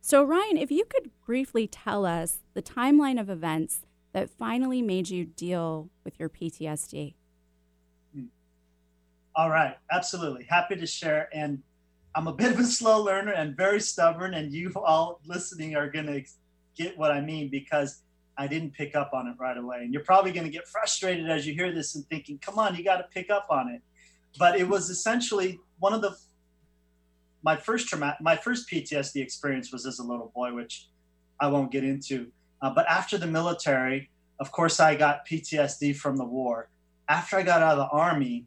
[0.01, 3.81] So, Ryan, if you could briefly tell us the timeline of events
[4.13, 7.15] that finally made you deal with your PTSD.
[8.15, 8.27] Hmm.
[9.35, 10.45] All right, absolutely.
[10.45, 11.29] Happy to share.
[11.33, 11.65] And
[12.15, 15.91] I'm a bit of a slow learner and very stubborn, and you all listening are
[15.91, 16.23] going to
[16.79, 18.03] get what I mean because
[18.39, 19.79] I didn't pick up on it right away.
[19.83, 22.77] And you're probably going to get frustrated as you hear this and thinking, come on,
[22.77, 23.83] you got to pick up on it.
[24.39, 26.17] But it was essentially one of the
[27.43, 30.89] my first trauma, my first PTSD experience was as a little boy, which
[31.41, 32.29] I won't get into.
[32.61, 34.11] Uh, but after the military,
[34.41, 36.69] of course, I got PTSD from the war.
[37.09, 38.47] After I got out of the army,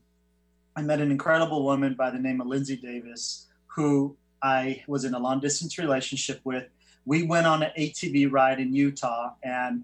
[0.75, 5.13] I met an incredible woman by the name of Lindsay Davis, who I was in
[5.13, 6.65] a long distance relationship with.
[7.05, 9.83] We went on an ATV ride in Utah, and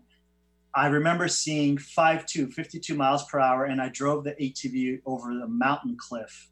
[0.73, 5.47] I remember seeing 5.2, 52 miles per hour, and I drove the ATV over the
[5.47, 6.49] mountain cliff.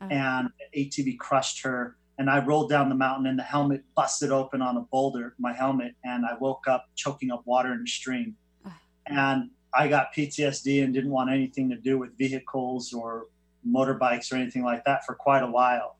[0.00, 0.08] Oh.
[0.08, 4.32] And the ATV crushed her, and I rolled down the mountain, and the helmet busted
[4.32, 7.86] open on a boulder, my helmet, and I woke up choking up water in a
[7.86, 8.36] stream.
[8.66, 8.72] Oh.
[9.06, 13.26] And I got PTSD and didn't want anything to do with vehicles or
[13.66, 15.96] motorbikes or anything like that for quite a while.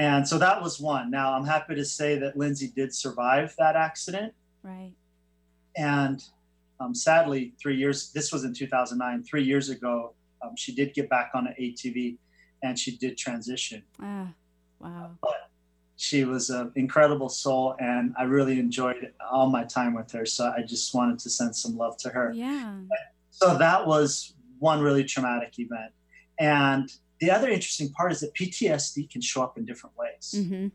[0.00, 1.10] And so that was one.
[1.10, 4.32] Now I'm happy to say that Lindsay did survive that accident.
[4.62, 4.92] Right.
[5.76, 6.24] And
[6.80, 11.10] um, sadly, three years, this was in 2009, three years ago, um, she did get
[11.10, 12.16] back on an ATV
[12.62, 13.82] and she did transition.
[14.00, 14.32] Ah,
[14.78, 15.10] wow.
[15.20, 15.50] But
[15.96, 20.24] she was an incredible soul and I really enjoyed all my time with her.
[20.24, 22.32] So I just wanted to send some love to her.
[22.34, 22.78] Yeah.
[23.32, 25.92] So that was one really traumatic event.
[26.38, 30.34] And the other interesting part is that PTSD can show up in different ways.
[30.36, 30.68] Mm-hmm.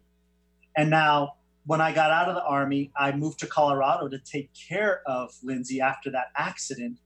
[0.78, 4.52] And now, when I got out of the army, I moved to Colorado to take
[4.54, 7.00] care of Lindsay after that accident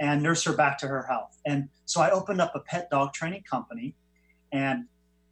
[0.00, 1.36] and nurse her back to her health.
[1.44, 3.94] And so I opened up a pet dog training company
[4.52, 4.84] and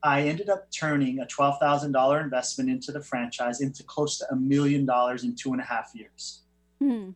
[0.03, 4.85] I ended up turning a $12,000 investment into the franchise into close to a million
[4.85, 6.43] dollars in two and a half years.
[6.81, 7.11] Hmm.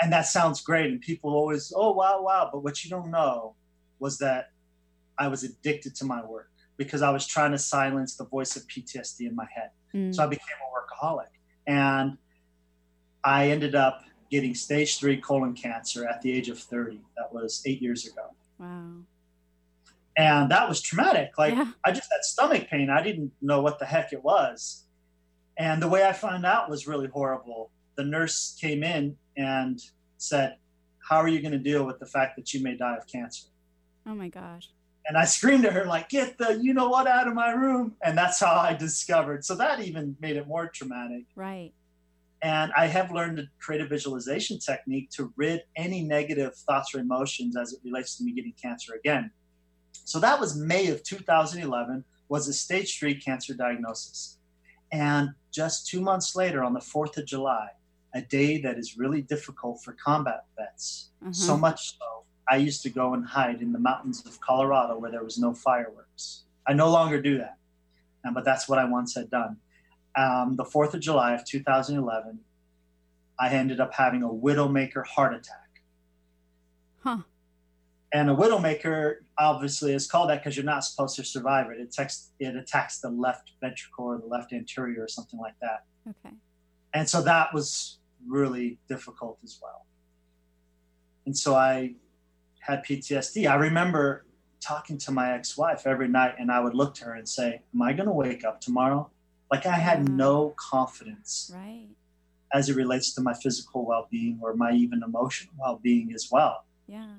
[0.00, 0.90] And that sounds great.
[0.90, 2.50] And people always, oh, wow, wow.
[2.52, 3.54] But what you don't know
[3.98, 4.50] was that
[5.18, 8.66] I was addicted to my work because I was trying to silence the voice of
[8.68, 9.70] PTSD in my head.
[9.94, 10.14] Mm.
[10.14, 11.26] So I became a workaholic.
[11.66, 12.16] And
[13.24, 17.00] I ended up getting stage three colon cancer at the age of 30.
[17.16, 18.34] That was eight years ago.
[18.58, 18.92] Wow.
[20.16, 21.36] And that was traumatic.
[21.36, 21.72] Like Yeah.
[21.84, 22.90] I just had stomach pain.
[22.90, 24.84] I didn't know what the heck it was.
[25.56, 27.70] And the way I found out was really horrible.
[27.96, 29.80] The nurse came in and
[30.16, 30.56] said,
[31.08, 33.48] How are you going to deal with the fact that you may die of cancer?
[34.06, 34.68] Oh my gosh.
[35.08, 37.96] And I screamed at her like, "Get the you know what out of my room!"
[38.02, 39.44] And that's how I discovered.
[39.44, 41.24] So that even made it more traumatic.
[41.34, 41.72] Right.
[42.42, 46.94] And I have learned to create a creative visualization technique to rid any negative thoughts
[46.94, 49.32] or emotions as it relates to me getting cancer again.
[50.04, 52.04] So that was May of 2011.
[52.28, 54.38] Was a stage three cancer diagnosis,
[54.92, 57.68] and just two months later, on the 4th of July,
[58.14, 61.10] a day that is really difficult for combat vets.
[61.32, 61.60] So Mhm.
[61.60, 62.17] much so,
[62.50, 65.52] I used to go and hide in the mountains of Colorado where there was no
[65.52, 66.44] fireworks.
[66.66, 67.56] I no longer do that,
[68.24, 69.58] um, but that's what I once had done.
[70.16, 72.38] Um, the 4th of July of 2011,
[73.38, 75.82] I ended up having a widowmaker heart attack.
[77.00, 77.18] Huh.
[78.12, 81.78] And a widowmaker obviously is called that because you're not supposed to survive it.
[81.78, 85.84] It attacks, it attacks the left ventricle or the left anterior or something like that.
[86.08, 86.34] Okay.
[86.94, 89.84] And so that was really difficult as well.
[91.26, 91.94] And so I
[92.68, 93.50] had PTSD.
[93.50, 94.26] I remember
[94.60, 97.62] talking to my ex wife every night, and I would look to her and say,
[97.74, 99.10] Am I going to wake up tomorrow?
[99.50, 101.88] Like I had no confidence Right.
[102.52, 106.28] as it relates to my physical well being or my even emotional well being as
[106.30, 106.66] well.
[106.86, 107.16] Yeah.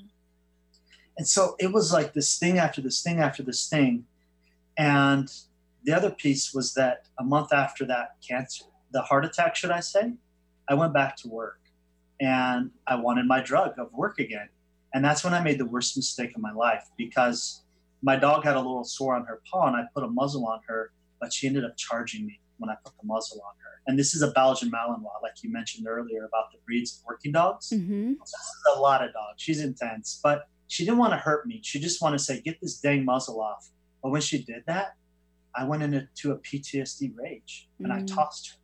[1.18, 4.06] And so it was like this thing after this thing after this thing.
[4.78, 5.28] And
[5.84, 9.80] the other piece was that a month after that cancer, the heart attack, should I
[9.80, 10.14] say,
[10.70, 11.60] I went back to work
[12.22, 14.50] and I wanted my drug of work again.
[14.94, 17.62] And that's when I made the worst mistake of my life because
[18.02, 20.62] my dog had a little sore on her paw and I put a muzzle on
[20.68, 23.82] her, but she ended up charging me when I put the muzzle on her.
[23.88, 27.32] And this is a Belgian Malinois, like you mentioned earlier about the breeds of working
[27.32, 27.70] dogs.
[27.70, 28.14] Mm-hmm.
[28.20, 29.36] This is a lot of dogs.
[29.38, 31.60] She's intense, but she didn't want to hurt me.
[31.64, 33.70] She just wanted to say, get this dang muzzle off.
[34.04, 34.96] But when she did that,
[35.56, 38.16] I went into a PTSD rage and I Mm.
[38.16, 38.58] tossed her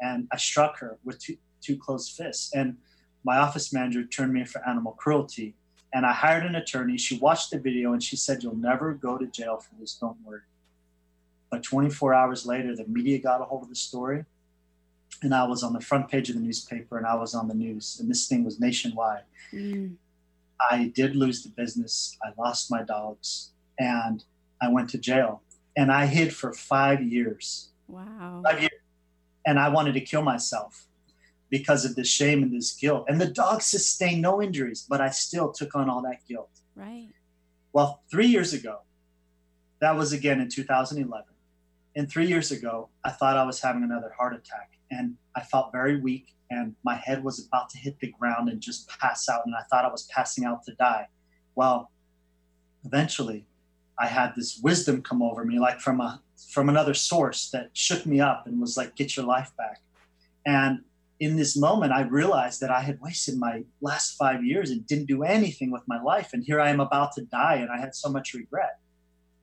[0.00, 2.52] and I struck her with two, two closed fists.
[2.54, 2.76] And
[3.28, 5.54] my office manager turned me in for animal cruelty.
[5.92, 6.96] And I hired an attorney.
[6.96, 9.94] She watched the video and she said, You'll never go to jail for this.
[10.00, 10.40] Don't worry.
[11.50, 14.24] But 24 hours later, the media got a hold of the story.
[15.22, 17.54] And I was on the front page of the newspaper and I was on the
[17.54, 17.98] news.
[18.00, 19.24] And this thing was nationwide.
[19.52, 19.96] Mm.
[20.70, 22.16] I did lose the business.
[22.22, 24.24] I lost my dogs and
[24.62, 25.42] I went to jail.
[25.76, 27.68] And I hid for five years.
[27.88, 28.42] Wow.
[28.44, 28.80] Five years.
[29.46, 30.87] and I wanted to kill myself
[31.50, 33.06] because of the shame and this guilt.
[33.08, 36.50] And the dog sustained no injuries, but I still took on all that guilt.
[36.74, 37.08] Right.
[37.72, 38.80] Well, three years ago,
[39.80, 41.24] that was again in 2011.
[41.96, 44.72] And three years ago, I thought I was having another heart attack.
[44.90, 48.60] And I felt very weak, and my head was about to hit the ground and
[48.60, 49.42] just pass out.
[49.44, 51.08] And I thought I was passing out to die.
[51.54, 51.90] Well,
[52.84, 53.46] eventually,
[53.98, 56.22] I had this wisdom come over me, like from a
[56.52, 59.80] from another source that shook me up and was like, "Get your life back."
[60.46, 60.84] And
[61.20, 65.06] in this moment, I realized that I had wasted my last five years and didn't
[65.06, 66.30] do anything with my life.
[66.32, 68.78] And here I am about to die, and I had so much regret.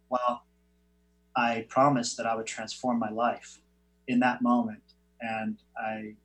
[0.09, 0.43] Well,
[1.35, 3.59] I promised that I would transform my life
[4.07, 4.81] in that moment.
[5.19, 6.15] And I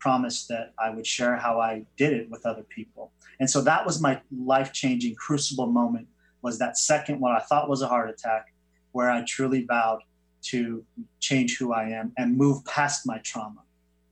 [0.00, 3.12] promised that I would share how I did it with other people.
[3.38, 6.08] And so that was my life changing crucible moment
[6.42, 8.52] was that second what I thought was a heart attack,
[8.92, 10.00] where I truly vowed
[10.40, 10.84] to
[11.20, 13.62] change who I am and move past my trauma.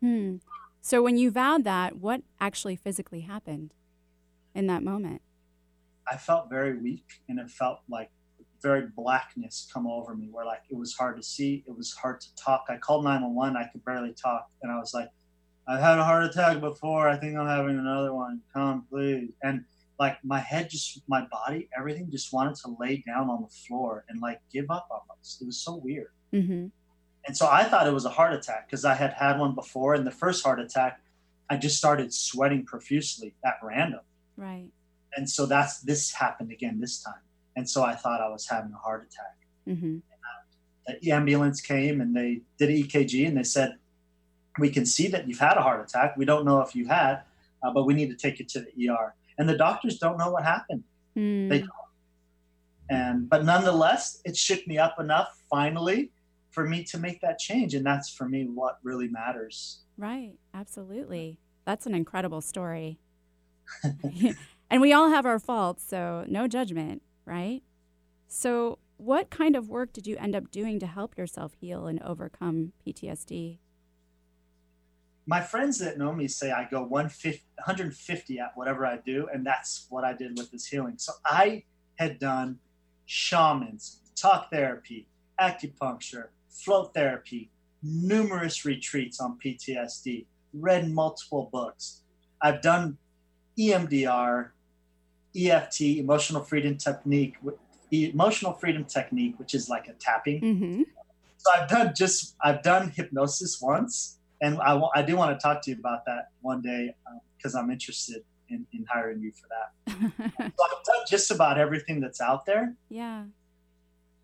[0.00, 0.36] Hmm.
[0.86, 3.74] So when you vowed that, what actually physically happened
[4.54, 5.20] in that moment?
[6.08, 8.12] I felt very weak and it felt like
[8.62, 12.20] very blackness come over me where like it was hard to see, it was hard
[12.20, 12.66] to talk.
[12.68, 15.08] I called 911, I could barely talk and I was like,
[15.66, 17.08] I've had a heart attack before.
[17.08, 18.42] I think I'm having another one.
[18.54, 19.32] Come, please.
[19.42, 19.64] And
[19.98, 24.04] like my head just my body everything just wanted to lay down on the floor
[24.08, 26.66] and like give up almost it was so weird mm-hmm.
[27.26, 29.94] And so i thought it was a heart attack because i had had one before
[29.94, 31.00] and the first heart attack
[31.50, 34.00] i just started sweating profusely at random
[34.36, 34.68] right
[35.16, 37.22] and so that's this happened again this time
[37.56, 39.36] and so i thought i was having a heart attack
[39.68, 39.98] mm-hmm.
[41.02, 43.76] the ambulance came and they did an ekg and they said
[44.58, 47.20] we can see that you've had a heart attack we don't know if you had
[47.62, 50.30] uh, but we need to take you to the er and the doctors don't know
[50.30, 50.82] what happened.
[51.16, 51.48] Mm.
[51.48, 51.70] They don't.
[52.88, 56.10] And but nonetheless, it shook me up enough finally
[56.56, 59.82] for me to make that change, and that's for me what really matters.
[59.98, 61.38] Right, absolutely.
[61.66, 62.98] That's an incredible story.
[64.70, 67.62] and we all have our faults, so no judgment, right?
[68.26, 72.02] So, what kind of work did you end up doing to help yourself heal and
[72.02, 73.58] overcome PTSD?
[75.28, 79.86] my friends that know me say I go 150 at whatever I do, and that's
[79.90, 80.94] what I did with this healing.
[80.98, 81.64] So I
[81.96, 82.60] had done
[83.06, 85.08] shamans, talk therapy,
[85.40, 86.28] acupuncture,
[86.64, 87.50] float therapy,
[87.82, 92.02] numerous retreats on PTSD, read multiple books.
[92.42, 92.98] I've done
[93.58, 94.50] EMDR,
[95.36, 97.36] EFT, emotional freedom technique,
[97.90, 100.40] emotional freedom technique, which is like a tapping.
[100.40, 100.82] Mm-hmm.
[101.36, 105.62] So I've done just I've done hypnosis once and I, I do want to talk
[105.62, 106.94] to you about that one day
[107.36, 110.10] because um, I'm interested in, in hiring you for that.
[110.38, 112.74] so I've done just about everything that's out there.
[112.88, 113.24] Yeah.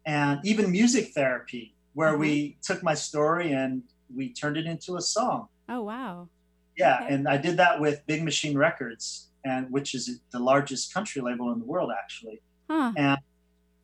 [0.04, 2.20] And even music therapy, where mm-hmm.
[2.20, 3.82] we took my story and
[4.14, 5.48] we turned it into a song.
[5.68, 6.28] Oh wow.
[6.76, 7.14] Yeah, okay.
[7.14, 11.52] and I did that with Big Machine Records, and which is the largest country label
[11.52, 12.40] in the world, actually.
[12.70, 12.92] Huh.
[12.96, 13.18] And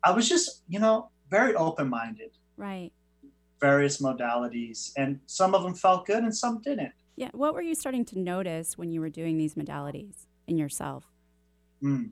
[0.03, 2.31] I was just, you know, very open minded.
[2.57, 2.91] Right
[3.59, 6.93] various modalities, and some of them felt good and some didn't.
[7.15, 7.29] Yeah.
[7.33, 11.05] What were you starting to notice when you were doing these modalities in yourself?
[11.83, 12.11] Mm.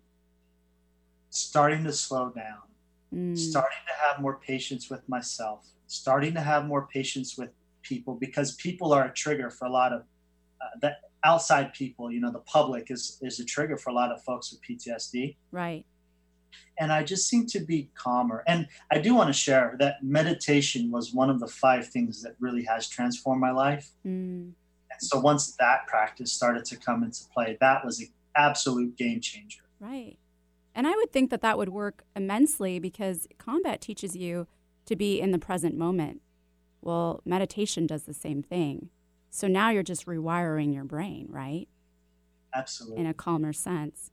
[1.29, 2.61] Starting to slow down,
[3.13, 3.37] mm.
[3.37, 7.49] starting to have more patience with myself, starting to have more patience with
[7.81, 10.01] people because people are a trigger for a lot of
[10.61, 12.11] uh, the outside people.
[12.11, 15.35] You know, the public is is a trigger for a lot of folks with PTSD.
[15.51, 15.85] Right
[16.79, 18.43] and I just seem to be calmer.
[18.47, 22.35] And I do want to share that meditation was one of the five things that
[22.39, 23.89] really has transformed my life.
[24.05, 24.51] Mm.
[24.91, 29.21] And so once that practice started to come into play, that was an absolute game
[29.21, 29.61] changer.
[29.79, 30.17] Right.
[30.77, 34.45] And I would think that that would work immensely because combat teaches you
[34.85, 36.21] to be in the present moment.
[36.83, 38.91] Well, meditation does the same thing.
[39.31, 41.67] So now you're just rewiring your brain, right?
[42.53, 42.99] Absolutely.
[43.01, 44.11] In a calmer sense.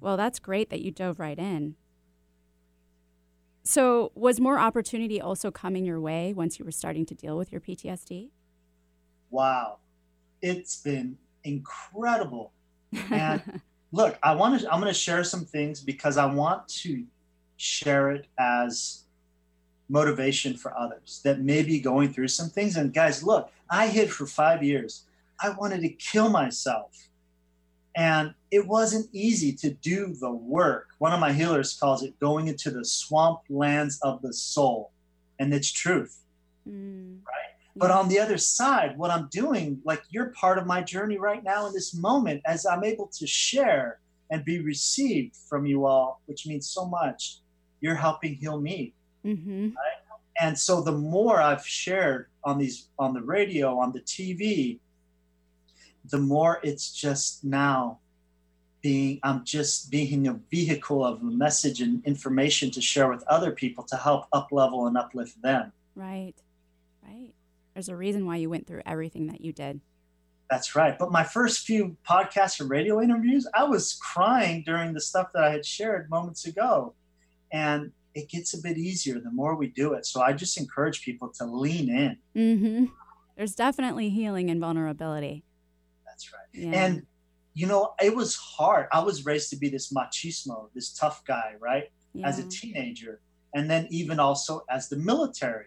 [0.00, 1.76] Well, that's great that you dove right in.
[3.62, 7.52] So, was more opportunity also coming your way once you were starting to deal with
[7.52, 8.30] your PTSD?
[9.28, 9.80] Wow.
[10.40, 12.54] It's been incredible.
[13.10, 13.60] And
[13.92, 17.04] look, I want to I'm going to share some things because I want to
[17.56, 19.04] share it as
[19.88, 24.10] motivation for others that may be going through some things and guys, look, I hid
[24.10, 25.04] for 5 years.
[25.40, 27.08] I wanted to kill myself.
[27.96, 30.90] And it wasn't easy to do the work.
[30.98, 34.92] One of my healers calls it going into the swamp lands of the soul.
[35.40, 36.20] And it's truth.
[36.68, 37.18] Mm.
[37.26, 37.57] Right.
[37.78, 41.42] But on the other side, what I'm doing, like you're part of my journey right
[41.42, 44.00] now in this moment as I'm able to share
[44.30, 47.38] and be received from you all, which means so much.
[47.80, 48.94] You're helping heal me.
[49.24, 49.68] Mm-hmm.
[49.68, 49.98] Right?
[50.38, 54.78] and so the more I've shared on these on the radio, on the TV,
[56.04, 57.98] the more it's just now
[58.80, 63.50] being I'm just being a vehicle of a message and information to share with other
[63.50, 65.72] people to help up level and uplift them.
[65.96, 66.34] Right.
[67.78, 69.80] There's a reason why you went through everything that you did.
[70.50, 70.98] That's right.
[70.98, 75.44] But my first few podcasts and radio interviews, I was crying during the stuff that
[75.44, 76.94] I had shared moments ago.
[77.52, 80.06] And it gets a bit easier the more we do it.
[80.06, 82.16] So I just encourage people to lean in.
[82.34, 82.84] Mm-hmm.
[83.36, 85.44] There's definitely healing and vulnerability.
[86.04, 86.48] That's right.
[86.52, 86.84] Yeah.
[86.84, 87.06] And,
[87.54, 88.88] you know, it was hard.
[88.90, 91.92] I was raised to be this machismo, this tough guy, right?
[92.12, 92.26] Yeah.
[92.26, 93.20] As a teenager.
[93.54, 95.66] And then even also as the military.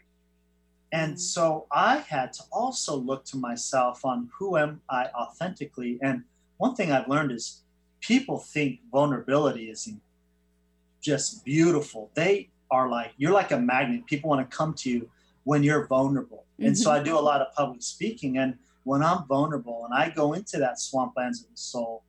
[0.91, 5.97] And so I had to also look to myself on who am I authentically.
[6.01, 6.23] And
[6.57, 7.63] one thing I've learned is
[8.01, 9.89] people think vulnerability is
[11.01, 12.11] just beautiful.
[12.13, 14.05] They are like, you're like a magnet.
[14.05, 15.09] People want to come to you
[15.43, 16.45] when you're vulnerable.
[16.59, 16.67] Mm-hmm.
[16.67, 18.37] And so I do a lot of public speaking.
[18.37, 22.03] And when I'm vulnerable and I go into that swamplands of the soul,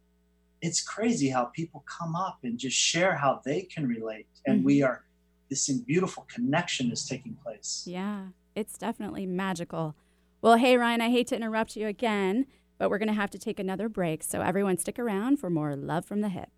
[0.60, 4.26] it's crazy how people come up and just share how they can relate.
[4.46, 4.66] And mm-hmm.
[4.66, 5.04] we are,
[5.50, 7.84] this beautiful connection is taking place.
[7.86, 9.96] Yeah, it's definitely magical.
[10.40, 12.46] Well, hey, Ryan, I hate to interrupt you again,
[12.78, 14.22] but we're going to have to take another break.
[14.22, 16.48] So everyone stick around for more Love from the Hyp.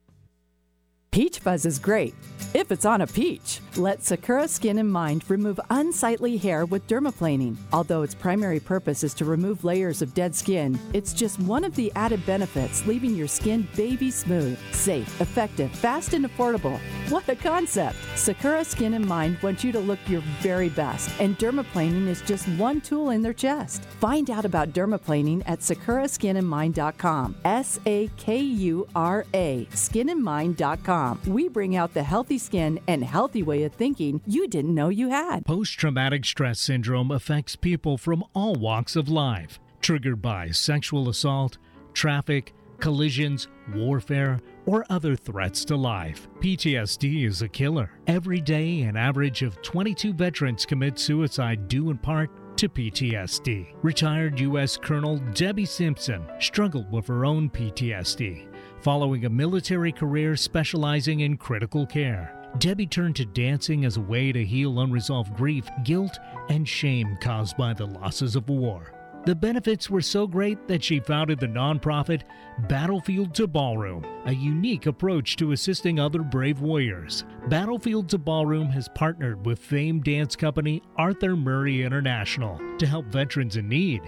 [1.14, 2.12] Peach fuzz is great
[2.54, 3.60] if it's on a peach.
[3.76, 7.56] Let Sakura Skin and Mind remove unsightly hair with dermaplaning.
[7.72, 11.74] Although its primary purpose is to remove layers of dead skin, it's just one of
[11.74, 16.78] the added benefits, leaving your skin baby smooth, safe, effective, fast, and affordable.
[17.08, 17.96] What a concept!
[18.14, 22.48] Sakura Skin and Mind wants you to look your very best, and dermaplaning is just
[22.50, 23.84] one tool in their chest.
[24.00, 27.36] Find out about dermaplaning at sakuraskinandmind.com.
[27.44, 31.03] S A K U R A, skinandmind.com.
[31.26, 35.08] We bring out the healthy skin and healthy way of thinking you didn't know you
[35.08, 35.44] had.
[35.44, 41.58] Post traumatic stress syndrome affects people from all walks of life, triggered by sexual assault,
[41.92, 46.28] traffic, collisions, warfare, or other threats to life.
[46.40, 47.90] PTSD is a killer.
[48.06, 53.74] Every day, an average of 22 veterans commit suicide due in part to PTSD.
[53.82, 54.76] Retired U.S.
[54.76, 58.53] Colonel Debbie Simpson struggled with her own PTSD
[58.84, 64.30] Following a military career specializing in critical care, Debbie turned to dancing as a way
[64.30, 66.18] to heal unresolved grief, guilt,
[66.50, 68.92] and shame caused by the losses of war.
[69.24, 72.24] The benefits were so great that she founded the nonprofit
[72.68, 77.24] Battlefield to Ballroom, a unique approach to assisting other brave warriors.
[77.48, 83.56] Battlefield to Ballroom has partnered with famed dance company Arthur Murray International to help veterans
[83.56, 84.02] in need.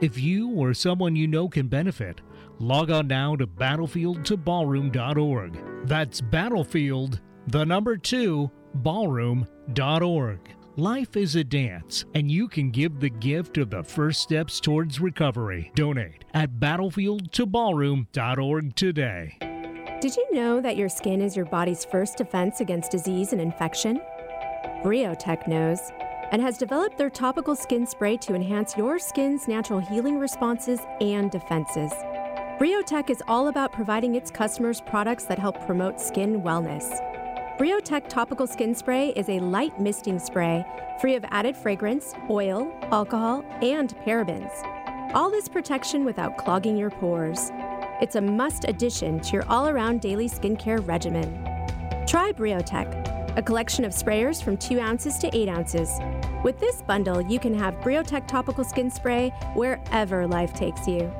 [0.00, 2.20] If you or someone you know can benefit,
[2.62, 5.88] Log on now to battlefieldtoballroom.org.
[5.88, 10.38] That's battlefield, the number two, ballroom.org.
[10.76, 15.00] Life is a dance, and you can give the gift of the first steps towards
[15.00, 15.72] recovery.
[15.74, 19.36] Donate at battlefieldtoballroom.org today.
[20.00, 24.00] Did you know that your skin is your body's first defense against disease and infection?
[24.84, 25.80] Briotech knows
[26.30, 31.32] and has developed their topical skin spray to enhance your skin's natural healing responses and
[31.32, 31.92] defenses.
[32.62, 36.86] Briotech is all about providing its customers products that help promote skin wellness.
[37.58, 40.64] Briotech Topical Skin Spray is a light misting spray
[41.00, 44.52] free of added fragrance, oil, alcohol, and parabens.
[45.12, 47.50] All this protection without clogging your pores.
[48.00, 51.32] It's a must addition to your all around daily skincare regimen.
[52.06, 55.98] Try Briotech, a collection of sprayers from 2 ounces to 8 ounces.
[56.44, 61.12] With this bundle, you can have Briotech Topical Skin Spray wherever life takes you.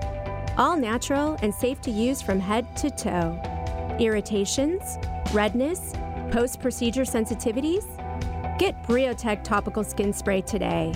[0.59, 3.40] All natural and safe to use from head to toe.
[3.98, 4.98] Irritations,
[5.32, 5.94] redness,
[6.30, 7.86] post procedure sensitivities?
[8.59, 10.92] Get Briotech topical skin spray today.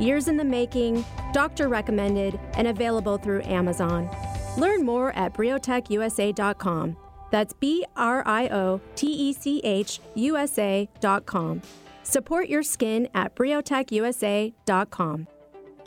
[0.00, 4.08] Years in the making, doctor recommended, and available through Amazon.
[4.56, 6.96] Learn more at briotechusa.com.
[7.30, 11.62] That's B R I O T E C H U S A.com.
[12.04, 15.26] Support your skin at briotechusa.com.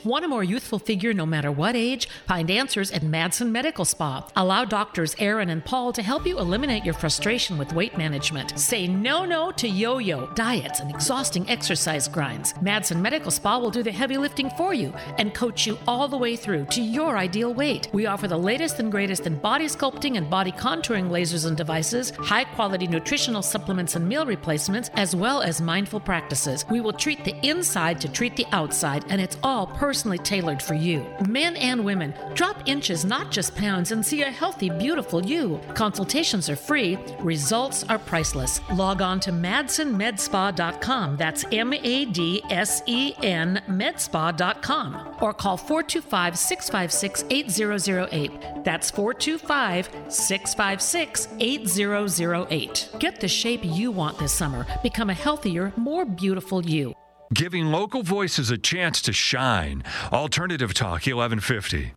[0.04, 2.08] Want a more youthful figure no matter what age?
[2.28, 4.24] Find answers at Madsen Medical Spa.
[4.36, 8.56] Allow doctors Aaron and Paul to help you eliminate your frustration with weight management.
[8.56, 12.52] Say no no to yo yo, diets, and exhausting exercise grinds.
[12.62, 16.16] Madsen Medical Spa will do the heavy lifting for you and coach you all the
[16.16, 17.88] way through to your ideal weight.
[17.92, 22.10] We offer the latest and greatest in body sculpting and body contouring lasers and devices,
[22.10, 26.64] high quality nutritional supplements and meal replacements, as well as mindful practices.
[26.70, 30.60] We will treat the inside to treat the outside, and it's all personal personally tailored
[30.60, 31.02] for you.
[31.26, 35.58] Men and women, drop inches, not just pounds, and see a healthy, beautiful you.
[35.72, 38.60] Consultations are free, results are priceless.
[38.70, 41.16] Log on to madsenmedspa.com.
[41.16, 45.16] That's M A D S E N medspa.com.
[45.22, 48.64] Or call 425 656 8008.
[48.64, 52.88] That's 425 656 8008.
[52.98, 54.66] Get the shape you want this summer.
[54.82, 56.94] Become a healthier, more beautiful you.
[57.34, 59.84] Giving local voices a chance to shine.
[60.10, 61.92] Alternative Talk 1150.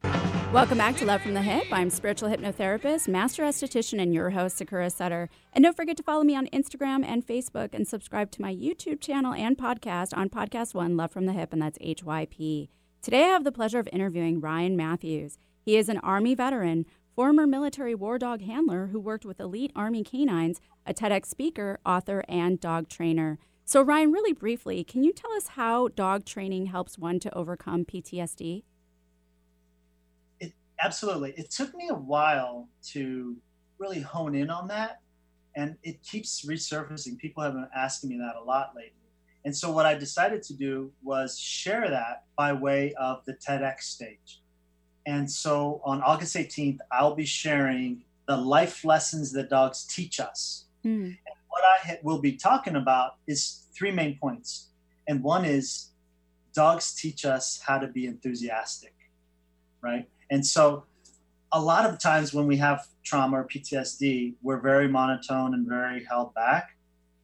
[0.51, 1.71] Welcome back to Love from the Hyp.
[1.71, 5.29] I'm spiritual hypnotherapist, master esthetician, and your host, Sakura Sutter.
[5.53, 8.99] And don't forget to follow me on Instagram and Facebook and subscribe to my YouTube
[8.99, 12.67] channel and podcast on Podcast One, Love from the Hyp, and that's HYP.
[13.01, 15.37] Today I have the pleasure of interviewing Ryan Matthews.
[15.61, 20.03] He is an Army veteran, former military war dog handler who worked with elite Army
[20.03, 23.39] canines, a TEDx speaker, author, and dog trainer.
[23.71, 27.85] So, Ryan, really briefly, can you tell us how dog training helps one to overcome
[27.85, 28.63] PTSD?
[30.41, 30.51] It,
[30.83, 31.33] absolutely.
[31.37, 33.37] It took me a while to
[33.77, 34.99] really hone in on that,
[35.55, 37.17] and it keeps resurfacing.
[37.17, 38.91] People have been asking me that a lot lately.
[39.45, 43.83] And so, what I decided to do was share that by way of the TEDx
[43.83, 44.41] stage.
[45.05, 50.65] And so, on August 18th, I'll be sharing the life lessons that dogs teach us.
[50.83, 51.05] Mm.
[51.05, 51.17] And
[51.47, 54.69] what I will be talking about is three main points.
[55.07, 55.89] And one is
[56.53, 58.93] dogs teach us how to be enthusiastic,
[59.81, 60.07] right?
[60.29, 60.85] And so
[61.51, 66.03] a lot of times when we have trauma or PTSD, we're very monotone and very
[66.05, 66.75] held back.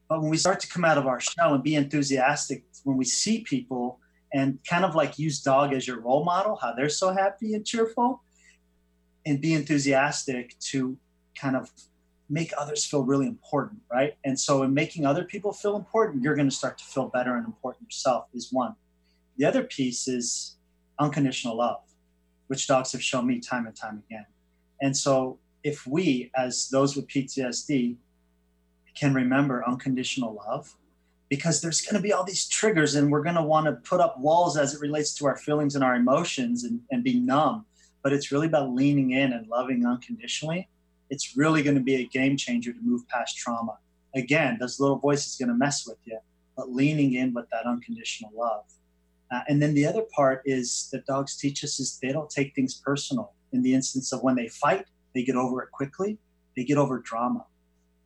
[0.09, 3.05] But when we start to come out of our shell and be enthusiastic, when we
[3.05, 3.99] see people
[4.33, 7.65] and kind of like use dog as your role model, how they're so happy and
[7.65, 8.21] cheerful,
[9.25, 10.97] and be enthusiastic to
[11.35, 11.71] kind of
[12.29, 14.17] make others feel really important, right?
[14.25, 17.35] And so, in making other people feel important, you're going to start to feel better
[17.35, 18.75] and important yourself, is one.
[19.37, 20.57] The other piece is
[20.99, 21.81] unconditional love,
[22.47, 24.25] which dogs have shown me time and time again.
[24.81, 27.95] And so, if we, as those with PTSD,
[28.95, 30.75] can remember unconditional love,
[31.29, 34.01] because there's going to be all these triggers, and we're going to want to put
[34.01, 37.65] up walls as it relates to our feelings and our emotions and, and be numb.
[38.03, 40.69] But it's really about leaning in and loving unconditionally
[41.09, 43.77] it's really going to be a game changer to move past trauma.
[44.15, 46.19] Again, those little voices going to mess with you,
[46.55, 48.65] but leaning in with that unconditional love.
[49.31, 52.55] Uh, and then the other part is that dogs teach us is they don't take
[52.55, 53.33] things personal.
[53.51, 56.17] In the instance of when they fight, they get over it quickly.
[56.55, 57.45] They get over drama.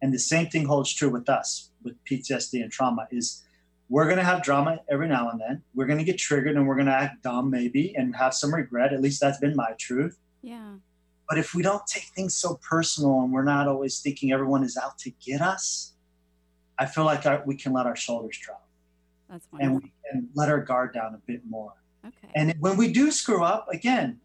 [0.01, 3.43] And the same thing holds true with us with PTSD and trauma is
[3.89, 5.61] we're going to have drama every now and then.
[5.75, 8.53] We're going to get triggered and we're going to act dumb maybe and have some
[8.53, 8.93] regret.
[8.93, 10.17] At least that's been my truth.
[10.41, 10.75] Yeah.
[11.31, 14.75] But if we don't take things so personal and we're not always thinking everyone is
[14.75, 15.93] out to get us,
[16.77, 18.67] I feel like our, we can let our shoulders drop.
[19.29, 19.75] That's wonderful.
[19.75, 21.71] And we can let our guard down a bit more.
[22.05, 22.33] Okay.
[22.35, 24.19] And when we do screw up, again,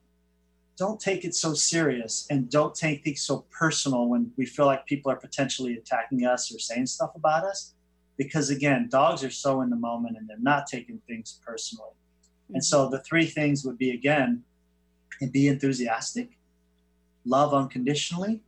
[0.76, 4.84] don't take it so serious and don't take things so personal when we feel like
[4.84, 7.74] people are potentially attacking us or saying stuff about us.
[8.16, 11.90] Because again, dogs are so in the moment and they're not taking things personally.
[12.46, 12.54] Mm-hmm.
[12.56, 14.42] And so the three things would be again,
[15.20, 16.35] and be enthusiastic,
[17.26, 18.40] love unconditionally,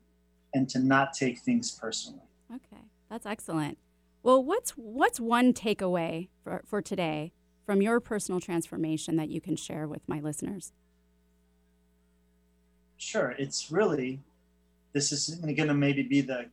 [0.55, 2.23] and to not take things personally.
[2.55, 3.79] Okay, that's excellent.
[4.23, 7.33] Well, what's what's one takeaway for, for today
[7.67, 10.73] from your personal transformation that you can share with my listeners?
[12.97, 14.21] Sure, it's really
[14.93, 16.47] this is going to maybe be the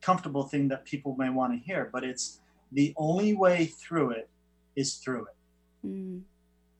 [0.00, 2.40] comfortable thing that people may want to hear, but it's
[2.72, 4.28] the only way through it
[4.76, 5.86] is through it.
[5.86, 6.22] Mm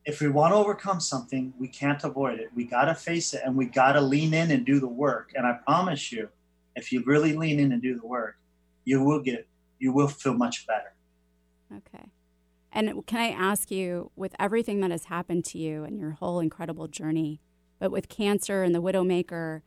[0.05, 2.51] if we want to overcome something, we can't avoid it.
[2.55, 5.33] We got to face it and we got to lean in and do the work.
[5.35, 6.29] And I promise you,
[6.77, 8.37] if you really lean in and do the work,
[8.85, 9.47] you will get,
[9.79, 10.95] you will feel much better.
[11.75, 12.11] Okay.
[12.71, 16.41] And can I ask you, with everything that has happened to you and your whole
[16.41, 17.41] incredible journey,
[17.79, 19.63] but with cancer and the Widowmaker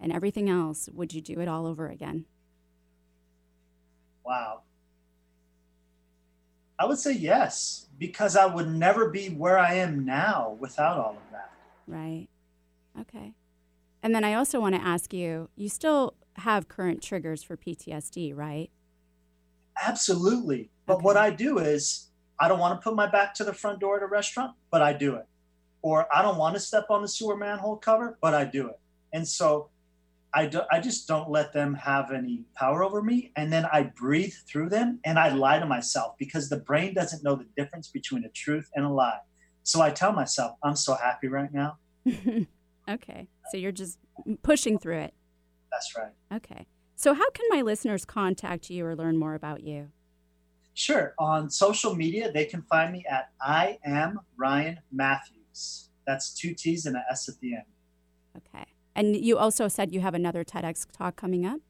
[0.00, 2.24] and everything else, would you do it all over again?
[4.24, 4.62] Wow.
[6.78, 11.12] I would say yes, because I would never be where I am now without all
[11.12, 11.52] of that.
[11.86, 12.28] Right.
[13.00, 13.34] Okay.
[14.02, 18.36] And then I also want to ask you you still have current triggers for PTSD,
[18.36, 18.70] right?
[19.82, 20.70] Absolutely.
[20.86, 21.04] But okay.
[21.04, 22.08] what I do is
[22.40, 24.82] I don't want to put my back to the front door at a restaurant, but
[24.82, 25.26] I do it.
[25.82, 28.78] Or I don't want to step on the sewer manhole cover, but I do it.
[29.12, 29.68] And so
[30.34, 33.32] I, do, I just don't let them have any power over me.
[33.36, 37.22] And then I breathe through them and I lie to myself because the brain doesn't
[37.22, 39.18] know the difference between a truth and a lie.
[39.62, 41.78] So I tell myself, I'm so happy right now.
[42.90, 43.28] okay.
[43.50, 43.98] So you're just
[44.42, 45.14] pushing through it.
[45.70, 46.12] That's right.
[46.36, 46.66] Okay.
[46.96, 49.88] So, how can my listeners contact you or learn more about you?
[50.74, 51.14] Sure.
[51.18, 55.42] On social media, they can find me at I am Ryan Matthews.
[55.52, 55.88] Matthews.
[56.06, 57.64] That's two T's and an S at the end.
[58.36, 58.64] Okay.
[58.94, 61.60] And you also said you have another TEDx talk coming up?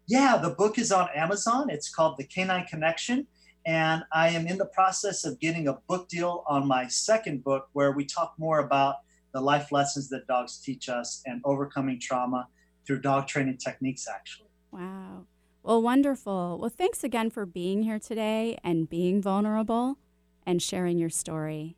[0.08, 1.68] Yeah, the book is on Amazon.
[1.70, 3.26] It's called The Canine Connection.
[3.64, 7.68] And I am in the process of getting a book deal on my second book
[7.74, 8.96] where we talk more about
[9.32, 12.48] the life lessons that dogs teach us and overcoming trauma
[12.86, 14.48] through dog training techniques, actually.
[14.72, 15.26] Wow.
[15.62, 16.58] Well, wonderful.
[16.60, 19.98] Well, thanks again for being here today and being vulnerable
[20.44, 21.76] and sharing your story.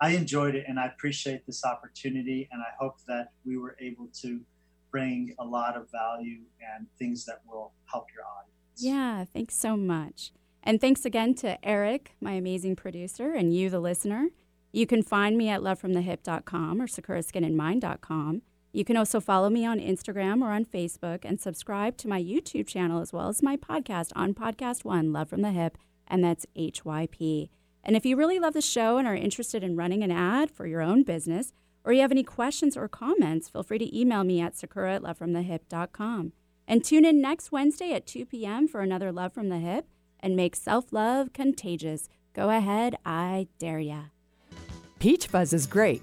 [0.00, 2.48] I enjoyed it and I appreciate this opportunity.
[2.52, 4.40] And I hope that we were able to
[4.90, 6.42] bring a lot of value
[6.76, 8.52] and things that will help your audience.
[8.78, 10.32] Yeah, thanks so much.
[10.62, 14.28] And thanks again to Eric, my amazing producer, and you, the listener.
[14.72, 18.42] You can find me at lovefromthehyp.com or sakuraskinandmind.com.
[18.72, 22.66] You can also follow me on Instagram or on Facebook and subscribe to my YouTube
[22.66, 25.76] channel as well as my podcast on Podcast One, Love from the Hyp,
[26.06, 27.48] and that's HYP.
[27.86, 30.66] And if you really love the show and are interested in running an ad for
[30.66, 31.52] your own business,
[31.84, 35.02] or you have any questions or comments, feel free to email me at sakura at
[35.02, 36.32] lovefromthehyp.com.
[36.66, 38.66] And tune in next Wednesday at 2 p.m.
[38.66, 39.84] for another Love from the Hyp
[40.18, 42.08] and make self love contagious.
[42.34, 44.00] Go ahead, I dare ya.
[44.98, 46.02] Peach fuzz is great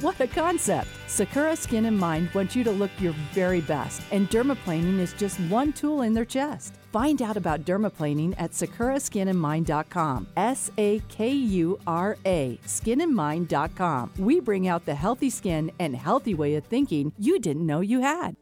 [0.00, 0.88] What a concept!
[1.08, 5.38] Sakura Skin and Mind wants you to look your very best, and dermaplaning is just
[5.40, 6.76] one tool in their chest.
[6.90, 10.26] Find out about dermaplaning at sakuraskinandmind.com.
[10.38, 14.12] S A K U R A, skinandmind.com.
[14.18, 18.00] We bring out the healthy skin and healthy way of thinking you didn't know you
[18.00, 18.36] had.